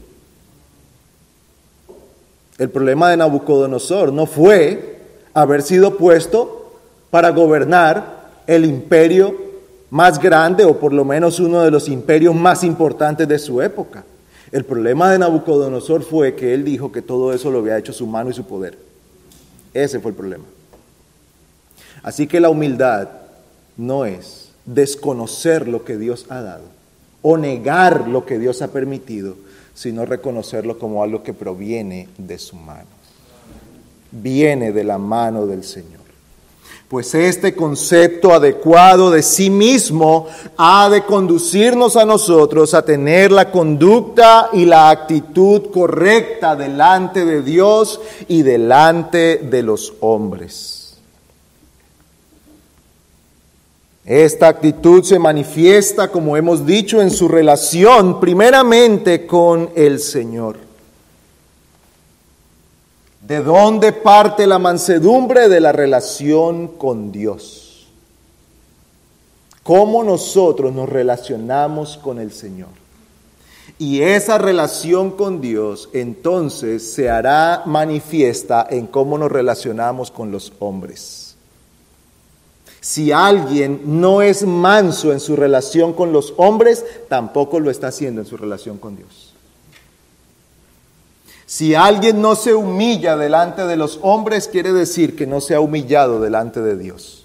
[2.58, 5.00] El problema de Nabucodonosor no fue
[5.34, 6.74] haber sido puesto
[7.10, 9.36] para gobernar el imperio
[9.90, 14.04] más grande o por lo menos uno de los imperios más importantes de su época.
[14.52, 18.08] El problema de Nabucodonosor fue que él dijo que todo eso lo había hecho su
[18.08, 18.78] mano y su poder.
[19.74, 20.46] Ese fue el problema.
[22.04, 23.10] Así que la humildad
[23.78, 26.80] no es desconocer lo que Dios ha dado
[27.22, 29.36] o negar lo que Dios ha permitido,
[29.74, 32.88] sino reconocerlo como algo que proviene de su mano.
[34.12, 36.00] Viene de la mano del Señor.
[36.88, 40.26] Pues este concepto adecuado de sí mismo
[40.58, 47.44] ha de conducirnos a nosotros a tener la conducta y la actitud correcta delante de
[47.44, 50.79] Dios y delante de los hombres.
[54.10, 60.58] Esta actitud se manifiesta, como hemos dicho, en su relación primeramente con el Señor.
[63.22, 67.88] ¿De dónde parte la mansedumbre de la relación con Dios?
[69.62, 72.70] ¿Cómo nosotros nos relacionamos con el Señor?
[73.78, 80.52] Y esa relación con Dios entonces se hará manifiesta en cómo nos relacionamos con los
[80.58, 81.19] hombres.
[82.82, 88.22] Si alguien no es manso en su relación con los hombres, tampoco lo está haciendo
[88.22, 89.34] en su relación con Dios.
[91.46, 95.60] Si alguien no se humilla delante de los hombres, quiere decir que no se ha
[95.60, 97.19] humillado delante de Dios.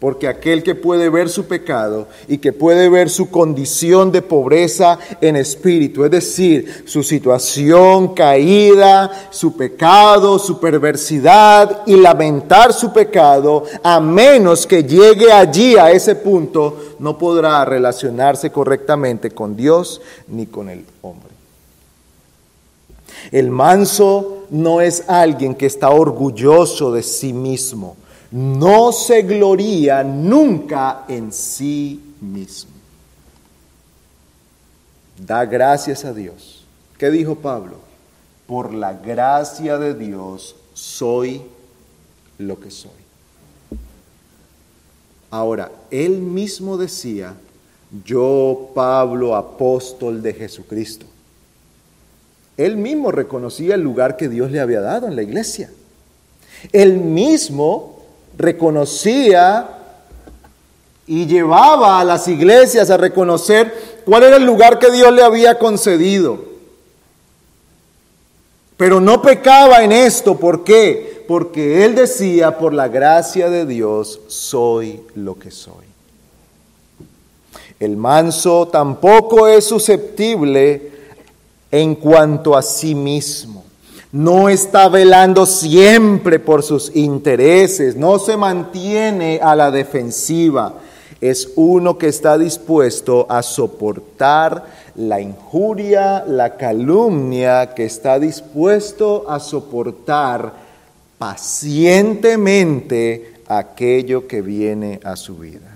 [0.00, 4.98] Porque aquel que puede ver su pecado y que puede ver su condición de pobreza
[5.20, 13.64] en espíritu, es decir, su situación caída, su pecado, su perversidad y lamentar su pecado,
[13.82, 20.46] a menos que llegue allí a ese punto, no podrá relacionarse correctamente con Dios ni
[20.46, 21.30] con el hombre.
[23.32, 27.96] El manso no es alguien que está orgulloso de sí mismo.
[28.30, 32.70] No se gloría nunca en sí mismo.
[35.18, 36.64] Da gracias a Dios.
[36.96, 37.76] ¿Qué dijo Pablo?
[38.46, 41.42] Por la gracia de Dios soy
[42.38, 42.90] lo que soy.
[45.30, 47.34] Ahora, él mismo decía,
[48.04, 51.06] yo Pablo, apóstol de Jesucristo.
[52.56, 55.70] Él mismo reconocía el lugar que Dios le había dado en la iglesia.
[56.72, 57.99] Él mismo
[58.40, 59.68] reconocía
[61.06, 65.58] y llevaba a las iglesias a reconocer cuál era el lugar que Dios le había
[65.58, 66.38] concedido.
[68.76, 71.24] Pero no pecaba en esto, ¿por qué?
[71.28, 75.84] Porque él decía, por la gracia de Dios soy lo que soy.
[77.78, 80.92] El manso tampoco es susceptible
[81.70, 83.59] en cuanto a sí mismo.
[84.12, 90.74] No está velando siempre por sus intereses, no se mantiene a la defensiva.
[91.20, 99.38] Es uno que está dispuesto a soportar la injuria, la calumnia, que está dispuesto a
[99.38, 100.54] soportar
[101.16, 105.69] pacientemente aquello que viene a su vida.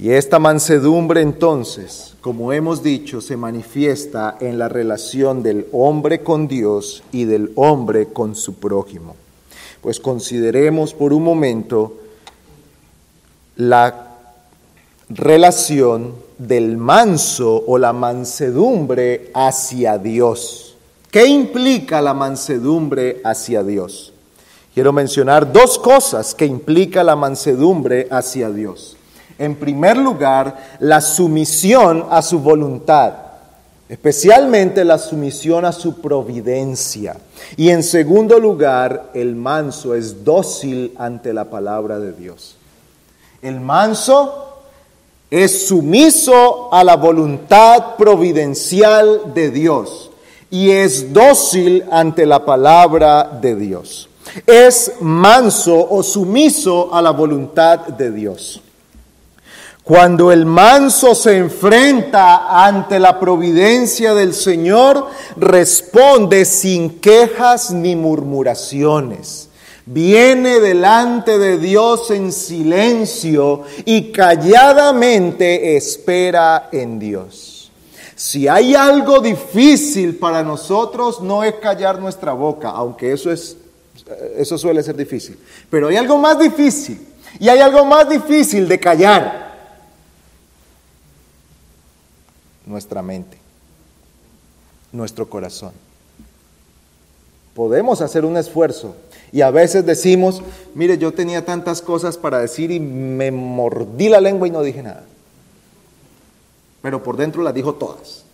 [0.00, 6.46] Y esta mansedumbre entonces, como hemos dicho, se manifiesta en la relación del hombre con
[6.46, 9.16] Dios y del hombre con su prójimo.
[9.80, 11.94] Pues consideremos por un momento
[13.56, 14.18] la
[15.08, 20.76] relación del manso o la mansedumbre hacia Dios.
[21.10, 24.12] ¿Qué implica la mansedumbre hacia Dios?
[24.74, 28.97] Quiero mencionar dos cosas que implica la mansedumbre hacia Dios.
[29.38, 33.12] En primer lugar, la sumisión a su voluntad,
[33.88, 37.16] especialmente la sumisión a su providencia.
[37.56, 42.56] Y en segundo lugar, el manso es dócil ante la palabra de Dios.
[43.40, 44.48] El manso
[45.30, 50.10] es sumiso a la voluntad providencial de Dios
[50.50, 54.08] y es dócil ante la palabra de Dios.
[54.46, 58.62] Es manso o sumiso a la voluntad de Dios.
[59.88, 65.06] Cuando el manso se enfrenta ante la providencia del Señor,
[65.38, 69.48] responde sin quejas ni murmuraciones.
[69.86, 77.72] Viene delante de Dios en silencio y calladamente espera en Dios.
[78.14, 83.56] Si hay algo difícil para nosotros, no es callar nuestra boca, aunque eso, es,
[84.36, 85.38] eso suele ser difícil.
[85.70, 87.08] Pero hay algo más difícil,
[87.40, 89.47] y hay algo más difícil de callar
[92.68, 93.38] nuestra mente,
[94.92, 95.72] nuestro corazón.
[97.54, 98.94] Podemos hacer un esfuerzo
[99.32, 100.42] y a veces decimos,
[100.74, 104.82] mire, yo tenía tantas cosas para decir y me mordí la lengua y no dije
[104.82, 105.04] nada.
[106.82, 108.24] Pero por dentro las dijo todas.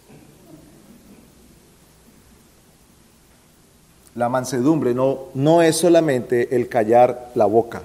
[4.15, 7.83] La mansedumbre no, no es solamente el callar la boca,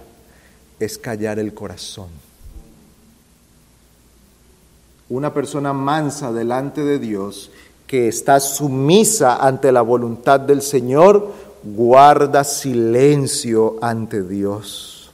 [0.80, 2.28] es callar el corazón.
[5.10, 7.51] Una persona mansa delante de Dios,
[7.88, 11.34] que está sumisa ante la voluntad del Señor,
[11.64, 15.12] guarda silencio ante Dios.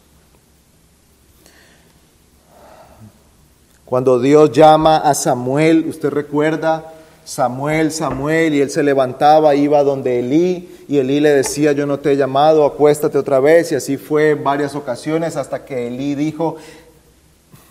[3.86, 6.92] Cuando Dios llama a Samuel, usted recuerda,
[7.24, 12.00] Samuel, Samuel, y él se levantaba, iba donde Elí, y Elí le decía, yo no
[12.00, 16.16] te he llamado, acuéstate otra vez, y así fue en varias ocasiones hasta que Elí
[16.16, 16.58] dijo,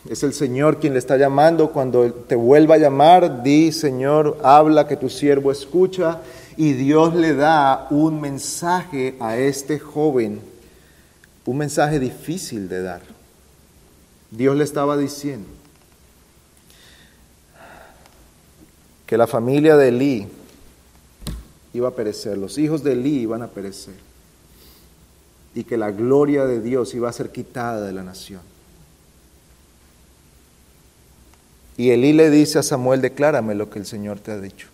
[0.08, 1.70] es el Señor quien le está llamando.
[1.70, 6.20] Cuando te vuelva a llamar, di, Señor, habla que tu siervo escucha.
[6.56, 10.40] Y Dios le da un mensaje a este joven,
[11.46, 13.02] un mensaje difícil de dar.
[14.30, 15.48] Dios le estaba diciendo,
[19.06, 20.26] que la familia de Elí
[21.72, 23.94] iba a perecer, los hijos de Elí iban a perecer
[25.54, 28.53] y que la gloria de Dios iba a ser quitada de la nación.
[31.76, 34.68] Y Elí le dice a Samuel, declárame lo que el Señor te ha dicho.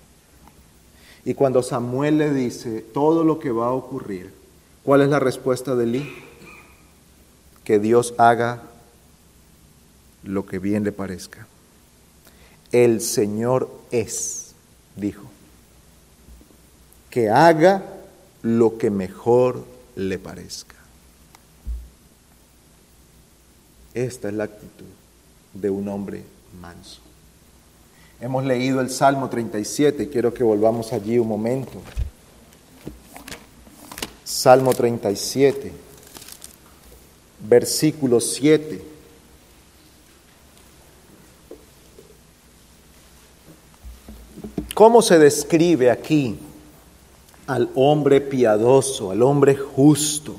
[1.24, 4.32] Y cuando Samuel le dice todo lo que va a ocurrir,
[4.84, 6.12] ¿cuál es la respuesta de Elí?
[7.64, 8.62] Que Dios haga
[10.22, 11.46] lo que bien le parezca.
[12.72, 14.54] El Señor es,
[14.96, 15.24] dijo,
[17.10, 17.82] que haga
[18.42, 19.64] lo que mejor
[19.96, 20.76] le parezca.
[23.94, 24.86] Esta es la actitud
[25.52, 26.22] de un hombre
[26.58, 27.00] manso.
[28.20, 31.72] Hemos leído el Salmo 37, quiero que volvamos allí un momento.
[34.24, 35.72] Salmo 37,
[37.48, 38.82] versículo 7.
[44.74, 46.38] ¿Cómo se describe aquí
[47.46, 50.36] al hombre piadoso, al hombre justo?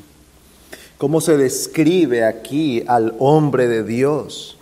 [0.98, 4.58] ¿Cómo se describe aquí al hombre de Dios?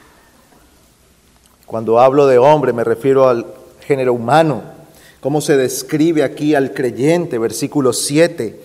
[1.69, 3.45] Cuando hablo de hombre me refiero al
[3.81, 4.63] género humano.
[5.19, 7.37] ¿Cómo se describe aquí al creyente?
[7.37, 8.59] Versículo 7.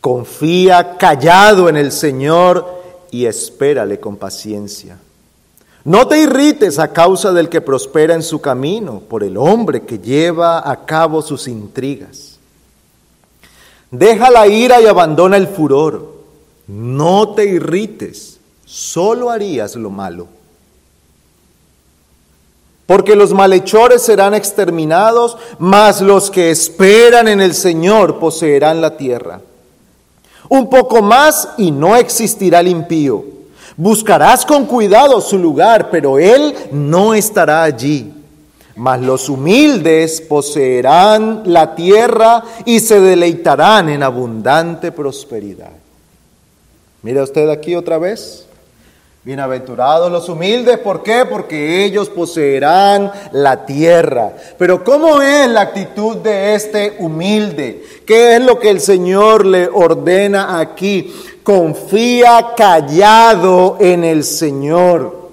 [0.00, 2.66] Confía callado en el Señor
[3.10, 4.96] y espérale con paciencia.
[5.84, 9.98] No te irrites a causa del que prospera en su camino, por el hombre que
[9.98, 12.38] lleva a cabo sus intrigas.
[13.90, 16.14] Deja la ira y abandona el furor.
[16.66, 20.37] No te irrites, solo harías lo malo.
[22.88, 29.40] Porque los malhechores serán exterminados, mas los que esperan en el Señor poseerán la tierra.
[30.48, 33.38] Un poco más y no existirá el impío
[33.78, 38.12] Buscarás con cuidado su lugar, pero Él no estará allí.
[38.74, 45.70] Mas los humildes poseerán la tierra y se deleitarán en abundante prosperidad.
[47.02, 48.47] Mira usted aquí otra vez.
[49.28, 51.26] Bienaventurados los humildes, ¿por qué?
[51.26, 54.32] Porque ellos poseerán la tierra.
[54.56, 57.84] Pero ¿cómo es la actitud de este humilde?
[58.06, 61.14] ¿Qué es lo que el Señor le ordena aquí?
[61.42, 65.28] confía callado en el Señor.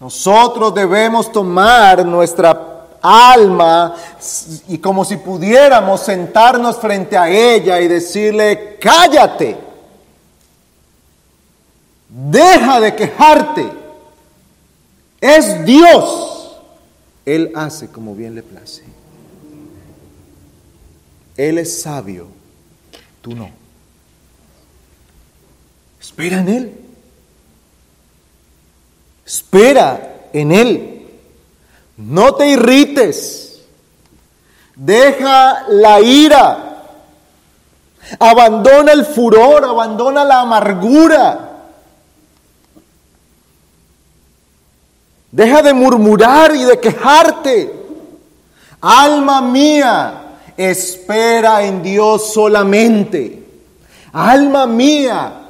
[0.00, 3.94] Nosotros debemos tomar nuestra alma
[4.66, 9.65] y como si pudiéramos sentarnos frente a ella y decirle, cállate,
[12.08, 13.70] deja de quejarte,
[15.20, 16.56] es Dios.
[17.24, 18.84] Él hace como bien le place.
[21.36, 22.28] Él es sabio,
[23.20, 23.50] tú no.
[26.00, 26.80] Espera en Él.
[29.26, 31.08] Espera en Él.
[31.96, 33.62] No te irrites.
[34.76, 36.62] Deja la ira.
[38.20, 41.45] Abandona el furor, abandona la amargura.
[45.30, 47.72] Deja de murmurar y de quejarte.
[48.80, 53.44] Alma mía, espera en Dios solamente.
[54.12, 55.42] Alma mía,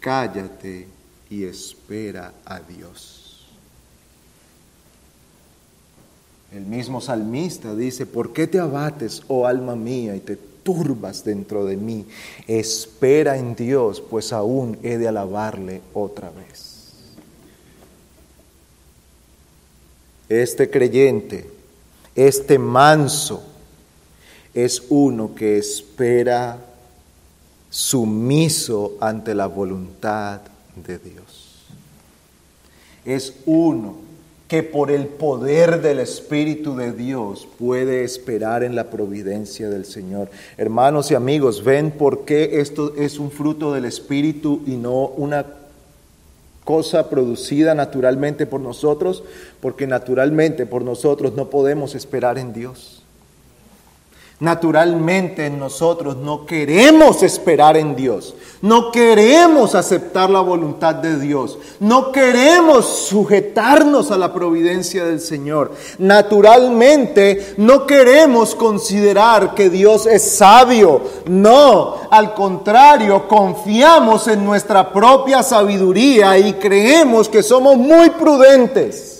[0.00, 0.86] cállate
[1.30, 3.46] y espera a Dios.
[6.52, 11.64] El mismo salmista dice, ¿por qué te abates, oh alma mía, y te turbas dentro
[11.64, 12.06] de mí?
[12.46, 16.63] Espera en Dios, pues aún he de alabarle otra vez.
[20.28, 21.46] Este creyente,
[22.14, 23.42] este manso,
[24.54, 26.58] es uno que espera
[27.68, 30.40] sumiso ante la voluntad
[30.76, 31.64] de Dios.
[33.04, 33.96] Es uno
[34.48, 40.30] que por el poder del Espíritu de Dios puede esperar en la providencia del Señor.
[40.56, 45.44] Hermanos y amigos, ven por qué esto es un fruto del Espíritu y no una
[46.64, 49.22] cosa producida naturalmente por nosotros,
[49.60, 53.03] porque naturalmente por nosotros no podemos esperar en Dios.
[54.40, 62.10] Naturalmente nosotros no queremos esperar en Dios, no queremos aceptar la voluntad de Dios, no
[62.10, 65.70] queremos sujetarnos a la providencia del Señor.
[65.98, 75.44] Naturalmente no queremos considerar que Dios es sabio, no, al contrario, confiamos en nuestra propia
[75.44, 79.13] sabiduría y creemos que somos muy prudentes.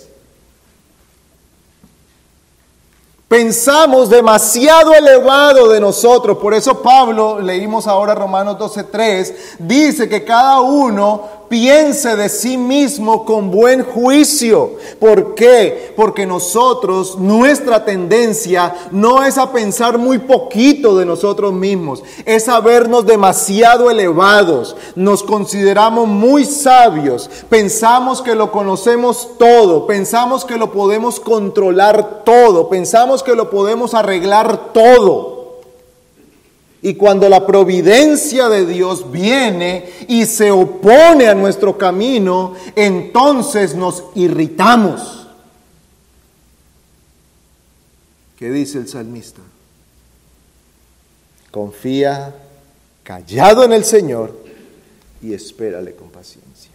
[3.29, 6.39] Pensamos demasiado elevado de nosotros.
[6.39, 13.25] Por eso Pablo, leímos ahora Romanos 12.3, dice que cada uno piense de sí mismo
[13.25, 14.73] con buen juicio.
[14.99, 15.93] ¿Por qué?
[15.97, 22.61] Porque nosotros, nuestra tendencia no es a pensar muy poquito de nosotros mismos, es a
[22.61, 24.77] vernos demasiado elevados.
[24.95, 32.69] Nos consideramos muy sabios, pensamos que lo conocemos todo, pensamos que lo podemos controlar todo,
[32.69, 35.34] pensamos que lo podemos arreglar todo.
[36.85, 44.05] Y cuando la providencia de Dios viene y se opone a nuestro camino, entonces nos
[44.14, 45.26] irritamos.
[48.37, 49.41] ¿Qué dice el salmista?
[51.51, 52.35] Confía
[53.03, 54.39] callado en el Señor
[55.22, 56.74] y espérale con paciencia.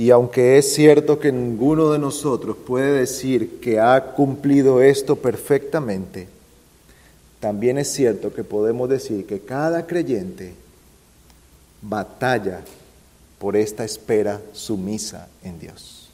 [0.00, 6.26] Y aunque es cierto que ninguno de nosotros puede decir que ha cumplido esto perfectamente,
[7.38, 10.54] también es cierto que podemos decir que cada creyente
[11.82, 12.62] batalla
[13.38, 16.08] por esta espera sumisa en Dios.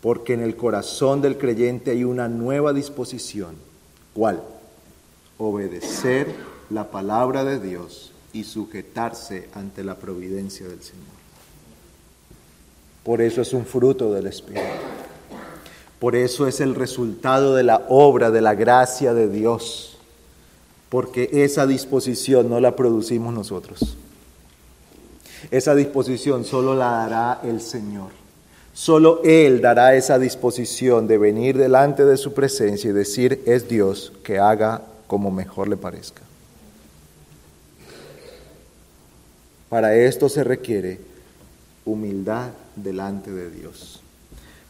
[0.00, 3.56] Porque en el corazón del creyente hay una nueva disposición.
[4.14, 4.42] ¿Cuál?
[5.36, 6.28] Obedecer
[6.70, 11.11] la palabra de Dios y sujetarse ante la providencia del Señor.
[13.02, 14.62] Por eso es un fruto del Espíritu.
[15.98, 19.98] Por eso es el resultado de la obra, de la gracia de Dios.
[20.88, 23.96] Porque esa disposición no la producimos nosotros.
[25.50, 28.10] Esa disposición solo la dará el Señor.
[28.72, 34.12] Solo Él dará esa disposición de venir delante de su presencia y decir, es Dios
[34.24, 36.22] que haga como mejor le parezca.
[39.68, 41.11] Para esto se requiere
[41.84, 44.00] humildad delante de Dios.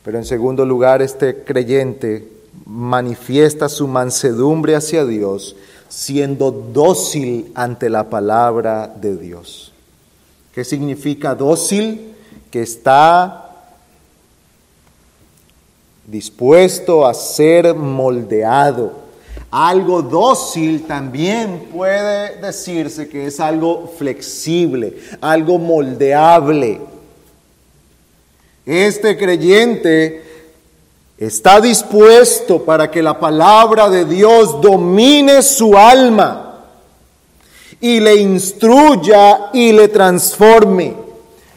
[0.05, 2.29] Pero en segundo lugar, este creyente
[2.67, 5.57] manifiesta su mansedumbre hacia Dios
[5.93, 9.73] siendo dócil ante la palabra de Dios.
[10.55, 12.15] ¿Qué significa dócil?
[12.51, 13.51] Que está
[16.07, 19.03] dispuesto a ser moldeado.
[19.51, 26.81] Algo dócil también puede decirse que es algo flexible, algo moldeable.
[28.65, 30.23] Este creyente
[31.19, 36.67] está dispuesto para que la palabra de Dios domine su alma
[37.81, 40.95] y le instruya y le transforme.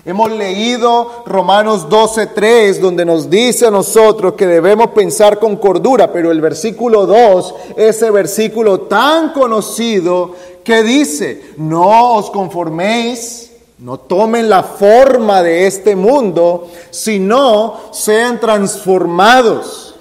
[0.03, 6.31] Hemos leído Romanos 12:3, donde nos dice a nosotros que debemos pensar con cordura, pero
[6.31, 10.33] el versículo 2, ese versículo tan conocido
[10.63, 19.95] que dice, no os conforméis no tomen la forma de este mundo, sino sean transformados.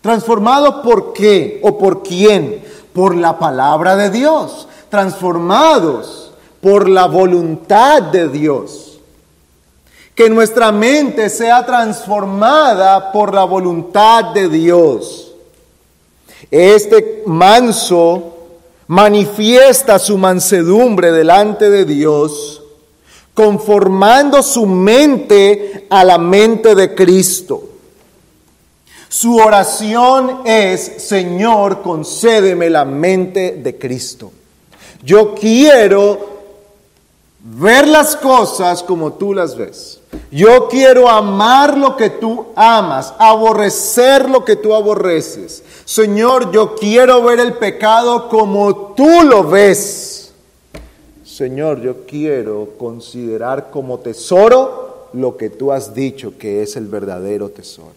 [0.00, 2.64] ¿Transformados por qué o por quién?
[2.94, 4.68] Por la palabra de Dios.
[4.88, 9.00] Transformados por la voluntad de Dios.
[10.14, 15.32] Que nuestra mente sea transformada por la voluntad de Dios.
[16.50, 18.34] Este manso
[18.86, 22.61] manifiesta su mansedumbre delante de Dios
[23.34, 27.68] conformando su mente a la mente de Cristo.
[29.08, 34.32] Su oración es, Señor, concédeme la mente de Cristo.
[35.02, 36.30] Yo quiero
[37.42, 40.00] ver las cosas como tú las ves.
[40.30, 45.62] Yo quiero amar lo que tú amas, aborrecer lo que tú aborreces.
[45.84, 50.21] Señor, yo quiero ver el pecado como tú lo ves.
[51.42, 57.48] Señor, yo quiero considerar como tesoro lo que tú has dicho que es el verdadero
[57.48, 57.90] tesoro.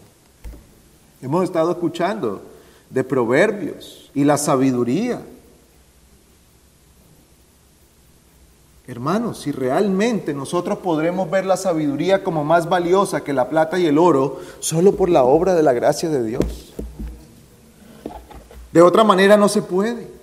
[1.22, 2.42] Hemos estado escuchando
[2.90, 5.22] de proverbios y la sabiduría.
[8.88, 13.86] Hermanos, si realmente nosotros podremos ver la sabiduría como más valiosa que la plata y
[13.86, 16.74] el oro, solo por la obra de la gracia de Dios.
[18.72, 20.15] De otra manera no se puede.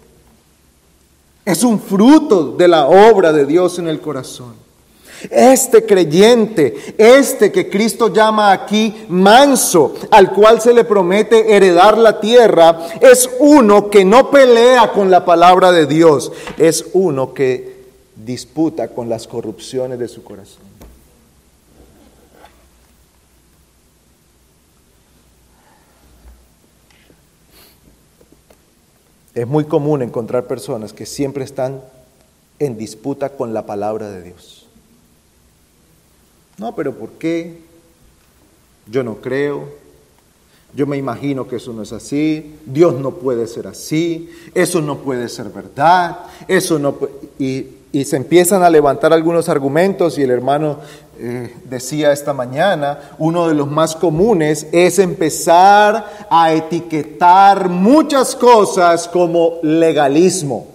[1.44, 4.54] Es un fruto de la obra de Dios en el corazón.
[5.30, 12.18] Este creyente, este que Cristo llama aquí manso, al cual se le promete heredar la
[12.18, 17.82] tierra, es uno que no pelea con la palabra de Dios, es uno que
[18.16, 20.71] disputa con las corrupciones de su corazón.
[29.34, 31.80] Es muy común encontrar personas que siempre están
[32.58, 34.66] en disputa con la palabra de Dios.
[36.58, 37.58] No, pero ¿por qué?
[38.86, 39.82] Yo no creo.
[40.74, 44.98] Yo me imagino que eso no es así, Dios no puede ser así, eso no
[44.98, 46.96] puede ser verdad, eso no
[47.38, 50.78] y, y, se empiezan a levantar algunos argumentos y el hermano
[51.18, 59.08] eh, decía esta mañana, uno de los más comunes es empezar a etiquetar muchas cosas
[59.08, 60.66] como legalismo.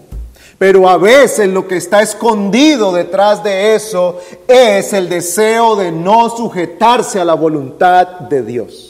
[0.57, 6.29] Pero a veces lo que está escondido detrás de eso es el deseo de no
[6.29, 8.86] sujetarse a la voluntad de Dios.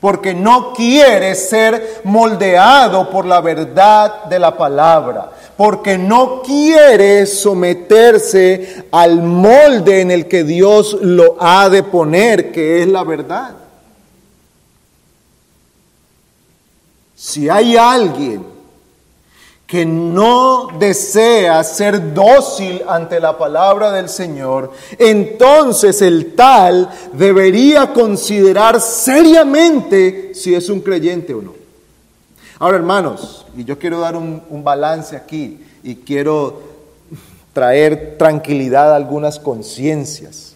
[0.00, 5.30] Porque no quiere ser moldeado por la verdad de la palabra.
[5.56, 12.82] Porque no quiere someterse al molde en el que Dios lo ha de poner, que
[12.82, 13.56] es la verdad.
[17.16, 18.57] Si hay alguien
[19.68, 28.80] que no desea ser dócil ante la palabra del Señor, entonces el tal debería considerar
[28.80, 31.52] seriamente si es un creyente o no.
[32.58, 36.62] Ahora, hermanos, y yo quiero dar un, balance aquí y quiero
[37.52, 40.54] traer tranquilidad a algunas conciencias.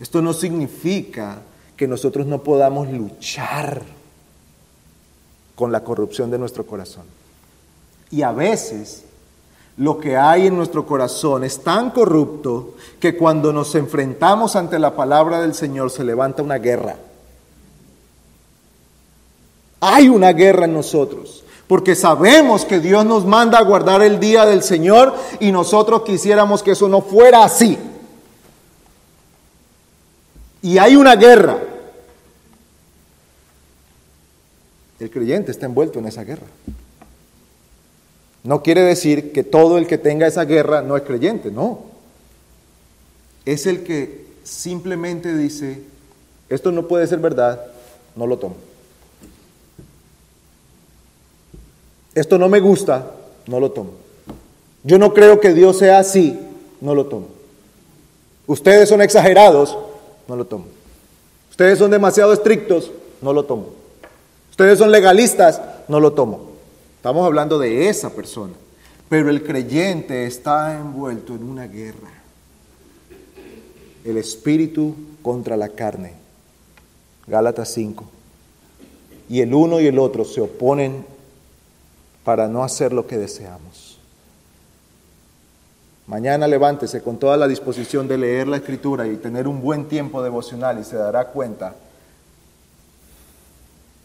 [0.00, 1.42] Esto no significa
[1.76, 3.82] que nosotros no podamos luchar
[5.54, 7.04] con la corrupción de nuestro corazón.
[8.10, 9.04] Y a veces
[9.76, 14.96] lo que hay en nuestro corazón es tan corrupto que cuando nos enfrentamos ante la
[14.96, 16.96] palabra del Señor se levanta una guerra.
[19.80, 24.46] Hay una guerra en nosotros, porque sabemos que Dios nos manda a guardar el día
[24.46, 27.78] del Señor y nosotros quisiéramos que eso no fuera así.
[30.62, 31.58] Y hay una guerra.
[34.98, 36.46] El creyente está envuelto en esa guerra.
[38.46, 41.80] No quiere decir que todo el que tenga esa guerra no es creyente, no.
[43.44, 45.82] Es el que simplemente dice,
[46.48, 47.60] esto no puede ser verdad,
[48.14, 48.54] no lo tomo.
[52.14, 53.10] Esto no me gusta,
[53.48, 53.90] no lo tomo.
[54.84, 56.38] Yo no creo que Dios sea así,
[56.80, 57.26] no lo tomo.
[58.46, 59.76] Ustedes son exagerados,
[60.28, 60.66] no lo tomo.
[61.50, 63.70] Ustedes son demasiado estrictos, no lo tomo.
[64.50, 66.55] Ustedes son legalistas, no lo tomo.
[67.06, 68.54] Estamos hablando de esa persona.
[69.08, 72.10] Pero el creyente está envuelto en una guerra.
[74.04, 76.14] El espíritu contra la carne.
[77.28, 78.04] Gálatas 5.
[79.28, 81.06] Y el uno y el otro se oponen
[82.24, 84.00] para no hacer lo que deseamos.
[86.08, 90.24] Mañana levántese con toda la disposición de leer la escritura y tener un buen tiempo
[90.24, 91.76] devocional y se dará cuenta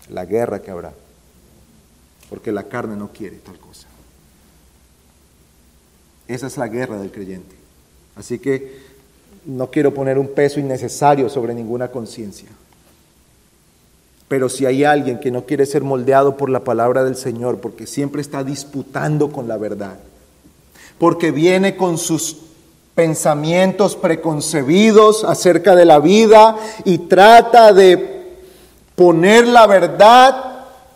[0.07, 0.93] la guerra que habrá
[2.31, 3.87] porque la carne no quiere tal cosa.
[6.29, 7.57] Esa es la guerra del creyente.
[8.15, 8.79] Así que
[9.45, 12.47] no quiero poner un peso innecesario sobre ninguna conciencia.
[14.29, 17.85] Pero si hay alguien que no quiere ser moldeado por la palabra del Señor, porque
[17.85, 19.99] siempre está disputando con la verdad,
[20.99, 22.37] porque viene con sus
[22.95, 26.55] pensamientos preconcebidos acerca de la vida
[26.85, 28.37] y trata de
[28.95, 30.50] poner la verdad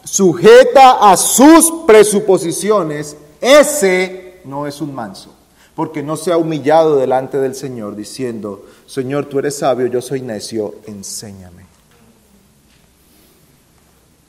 [0.06, 5.32] sujeta a sus presuposiciones, ese no es un manso,
[5.76, 10.22] porque no se ha humillado delante del Señor diciendo, Señor, tú eres sabio, yo soy
[10.22, 11.66] necio, enséñame.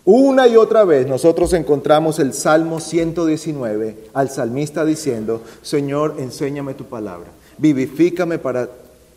[0.04, 6.84] Una y otra vez nosotros encontramos el Salmo 119 al salmista diciendo, Señor, enséñame tu
[6.84, 8.68] palabra, vivifícame para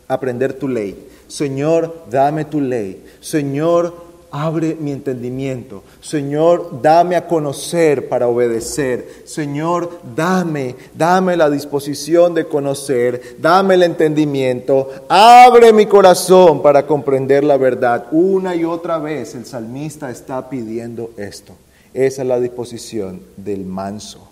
[0.08, 1.08] aprender tu ley.
[1.28, 3.06] Señor, dame tu ley.
[3.20, 5.82] Señor, abre mi entendimiento.
[6.00, 9.22] Señor, dame a conocer para obedecer.
[9.24, 17.44] Señor, dame, dame la disposición de conocer, dame el entendimiento, abre mi corazón para comprender
[17.44, 18.06] la verdad.
[18.12, 21.54] Una y otra vez el salmista está pidiendo esto.
[21.92, 24.28] Esa es la disposición del manso.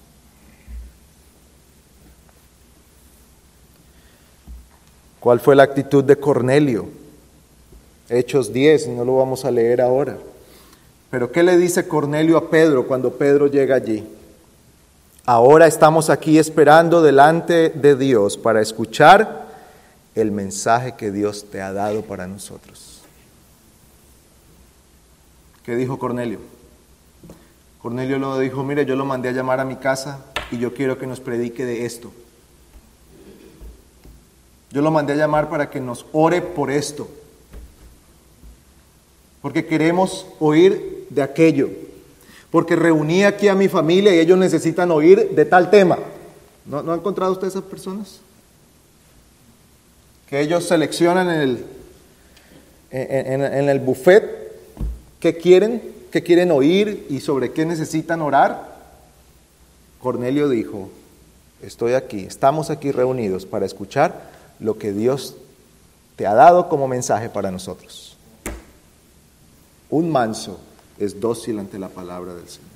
[5.18, 6.97] ¿Cuál fue la actitud de Cornelio?
[8.11, 10.16] Hechos 10, no lo vamos a leer ahora.
[11.11, 14.04] Pero ¿qué le dice Cornelio a Pedro cuando Pedro llega allí?
[15.26, 19.46] Ahora estamos aquí esperando delante de Dios para escuchar
[20.14, 23.02] el mensaje que Dios te ha dado para nosotros.
[25.62, 26.38] ¿Qué dijo Cornelio?
[27.82, 30.98] Cornelio lo dijo, mire, yo lo mandé a llamar a mi casa y yo quiero
[30.98, 32.11] que nos predique de esto.
[34.70, 37.09] Yo lo mandé a llamar para que nos ore por esto
[39.43, 41.68] porque queremos oír de aquello,
[42.51, 45.99] porque reuní aquí a mi familia y ellos necesitan oír de tal tema.
[46.66, 48.20] ¿No, ha encontrado usted esas personas?
[50.28, 51.64] Que ellos seleccionan en el,
[52.91, 54.24] en, el buffet
[55.20, 58.76] que quieren ¿Qué quieren oír y sobre qué necesitan orar?
[60.01, 60.89] Cornelio dijo,
[61.62, 65.36] estoy aquí, estamos aquí reunidos para escuchar lo que Dios
[66.16, 68.16] te ha dado como mensaje para nosotros.
[69.91, 70.59] Un manso
[70.99, 72.68] es dócil ante la palabra del Señor.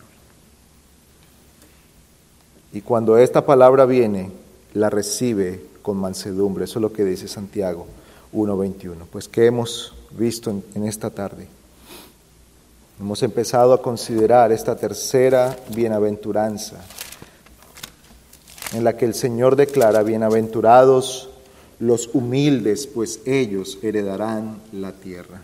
[2.73, 4.31] Y cuando esta palabra viene,
[4.73, 6.65] la recibe con mansedumbre.
[6.65, 7.87] Eso es lo que dice Santiago
[8.33, 9.07] 1.21.
[9.11, 11.49] Pues ¿qué hemos visto en, en esta tarde?
[12.99, 16.77] Hemos empezado a considerar esta tercera bienaventuranza
[18.73, 21.29] en la que el Señor declara, bienaventurados
[21.79, 25.43] los humildes, pues ellos heredarán la tierra.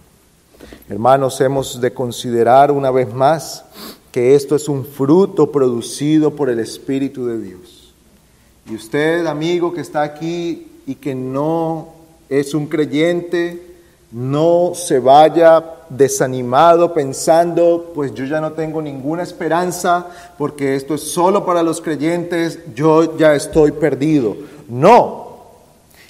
[0.88, 3.64] Hermanos, hemos de considerar una vez más
[4.12, 7.94] que esto es un fruto producido por el Espíritu de Dios.
[8.70, 11.88] Y usted, amigo que está aquí y que no
[12.28, 13.62] es un creyente,
[14.10, 20.06] no se vaya desanimado pensando, pues yo ya no tengo ninguna esperanza
[20.36, 24.36] porque esto es solo para los creyentes, yo ya estoy perdido.
[24.68, 25.27] No,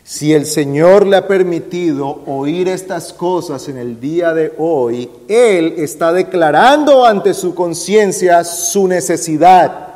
[0.08, 5.74] si el Señor le ha permitido oír estas cosas en el día de hoy, Él
[5.76, 9.88] está declarando ante su conciencia su necesidad.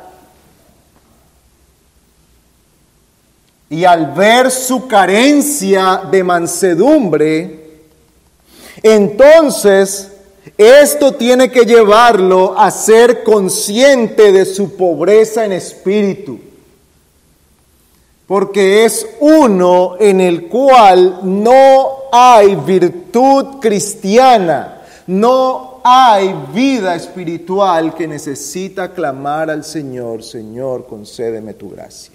[3.71, 7.79] Y al ver su carencia de mansedumbre,
[8.83, 10.11] entonces
[10.59, 16.52] esto tiene que llevarlo a ser consciente de su pobreza en espíritu
[18.27, 28.07] porque es uno en el cual no hay virtud cristiana, no hay vida espiritual que
[28.07, 32.13] necesita clamar al Señor, Señor, concédeme tu gracia.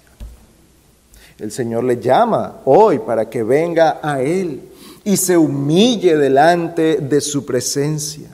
[1.37, 4.61] El Señor le llama hoy para que venga a Él
[5.03, 8.29] y se humille delante de su presencia.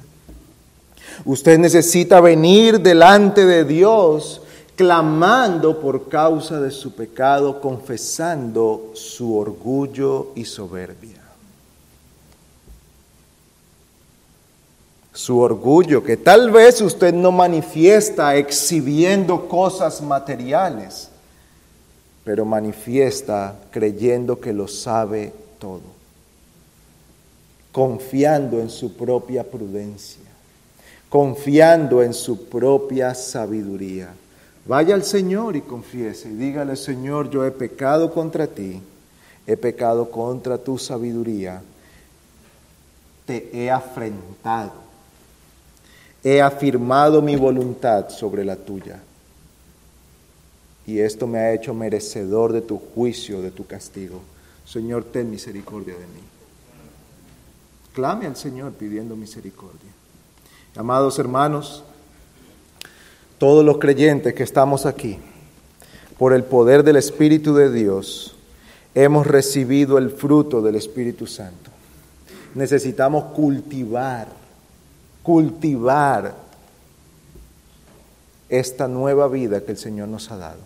[1.25, 4.41] Usted necesita venir delante de Dios
[4.75, 11.21] clamando por causa de su pecado, confesando su orgullo y soberbia.
[15.13, 21.09] Su orgullo que tal vez usted no manifiesta exhibiendo cosas materiales,
[22.25, 25.83] pero manifiesta creyendo que lo sabe todo,
[27.71, 30.23] confiando en su propia prudencia,
[31.07, 34.09] confiando en su propia sabiduría
[34.65, 38.81] Vaya al Señor y confiese y dígale, Señor, yo he pecado contra ti,
[39.45, 41.61] he pecado contra tu sabiduría,
[43.27, 44.73] te he afrentado,
[46.23, 49.01] he afirmado mi voluntad sobre la tuya.
[50.87, 54.21] Y esto me ha hecho merecedor de tu juicio, de tu castigo.
[54.65, 56.21] Señor, ten misericordia de mí.
[57.93, 59.91] Clame al Señor pidiendo misericordia.
[60.75, 61.83] Amados hermanos,
[63.37, 65.17] todos los creyentes que estamos aquí,
[66.17, 68.35] por el poder del Espíritu de Dios,
[68.93, 71.71] hemos recibido el fruto del Espíritu Santo.
[72.53, 74.27] Necesitamos cultivar,
[75.23, 76.33] cultivar
[78.47, 80.59] esta nueva vida que el Señor nos ha dado.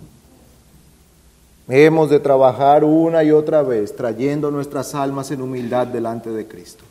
[1.68, 6.84] Hemos de trabajar una y otra vez trayendo nuestras almas en humildad delante de Cristo.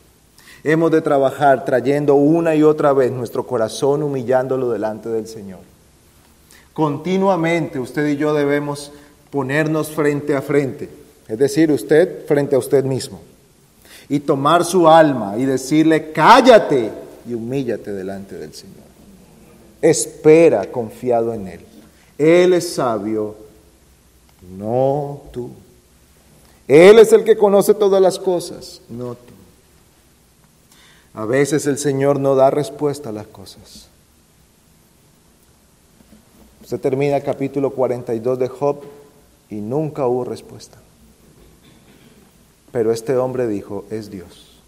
[0.63, 5.68] Hemos de trabajar trayendo una y otra vez nuestro corazón humillándolo delante del Señor.
[6.73, 8.91] Continuamente usted y yo debemos
[9.29, 10.89] ponernos frente a frente,
[11.27, 13.21] es decir, usted frente a usted mismo,
[14.07, 16.91] y tomar su alma y decirle, cállate
[17.27, 18.77] y humíllate delante del Señor.
[19.81, 21.61] Espera confiado en Él.
[22.17, 23.35] Él es sabio,
[24.57, 25.51] no tú.
[26.67, 29.33] Él es el que conoce todas las cosas, no tú.
[31.13, 33.88] A veces el Señor no da respuesta a las cosas.
[36.69, 38.83] Usted termina el capítulo 42 de Job
[39.49, 40.77] y nunca hubo respuesta.
[42.71, 44.61] Pero este hombre dijo, es Dios.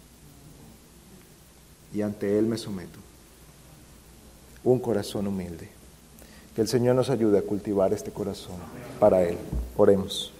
[1.94, 2.98] Y ante Él me someto.
[4.64, 5.68] Un corazón humilde.
[6.56, 8.56] Que el Señor nos ayude a cultivar este corazón
[8.98, 9.38] para Él.
[9.76, 10.32] Oremos.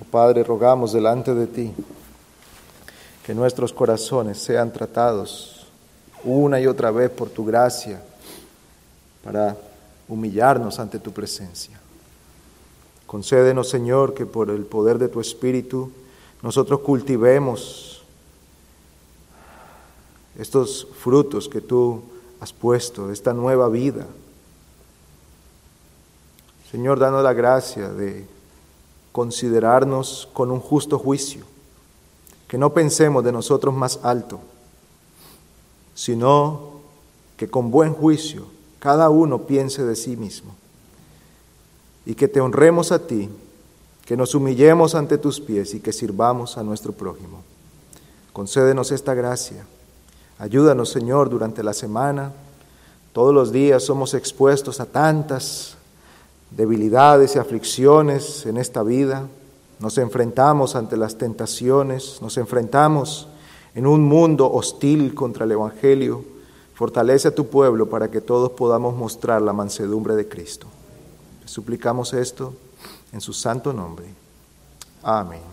[0.00, 1.72] Oh Padre, rogamos delante de ti
[3.24, 5.68] que nuestros corazones sean tratados
[6.24, 8.02] una y otra vez por tu gracia
[9.22, 9.56] para
[10.08, 11.80] humillarnos ante tu presencia.
[13.06, 15.90] Concédenos, Señor, que por el poder de tu Espíritu
[16.42, 18.02] nosotros cultivemos
[20.38, 22.02] estos frutos que tú
[22.40, 24.06] has puesto, esta nueva vida.
[26.70, 28.26] Señor, danos la gracia de
[29.12, 31.44] considerarnos con un justo juicio,
[32.48, 34.40] que no pensemos de nosotros más alto,
[35.94, 36.80] sino
[37.36, 38.46] que con buen juicio
[38.82, 40.56] cada uno piense de sí mismo
[42.04, 43.28] y que te honremos a ti,
[44.04, 47.44] que nos humillemos ante tus pies y que sirvamos a nuestro prójimo.
[48.32, 49.64] Concédenos esta gracia.
[50.36, 52.32] Ayúdanos, Señor, durante la semana.
[53.12, 55.76] Todos los días somos expuestos a tantas
[56.50, 59.28] debilidades y aflicciones en esta vida.
[59.78, 63.28] Nos enfrentamos ante las tentaciones, nos enfrentamos
[63.76, 66.31] en un mundo hostil contra el Evangelio.
[66.74, 70.66] Fortalece a tu pueblo para que todos podamos mostrar la mansedumbre de Cristo.
[71.44, 72.54] Suplicamos esto
[73.12, 74.06] en su santo nombre.
[75.02, 75.51] Amén.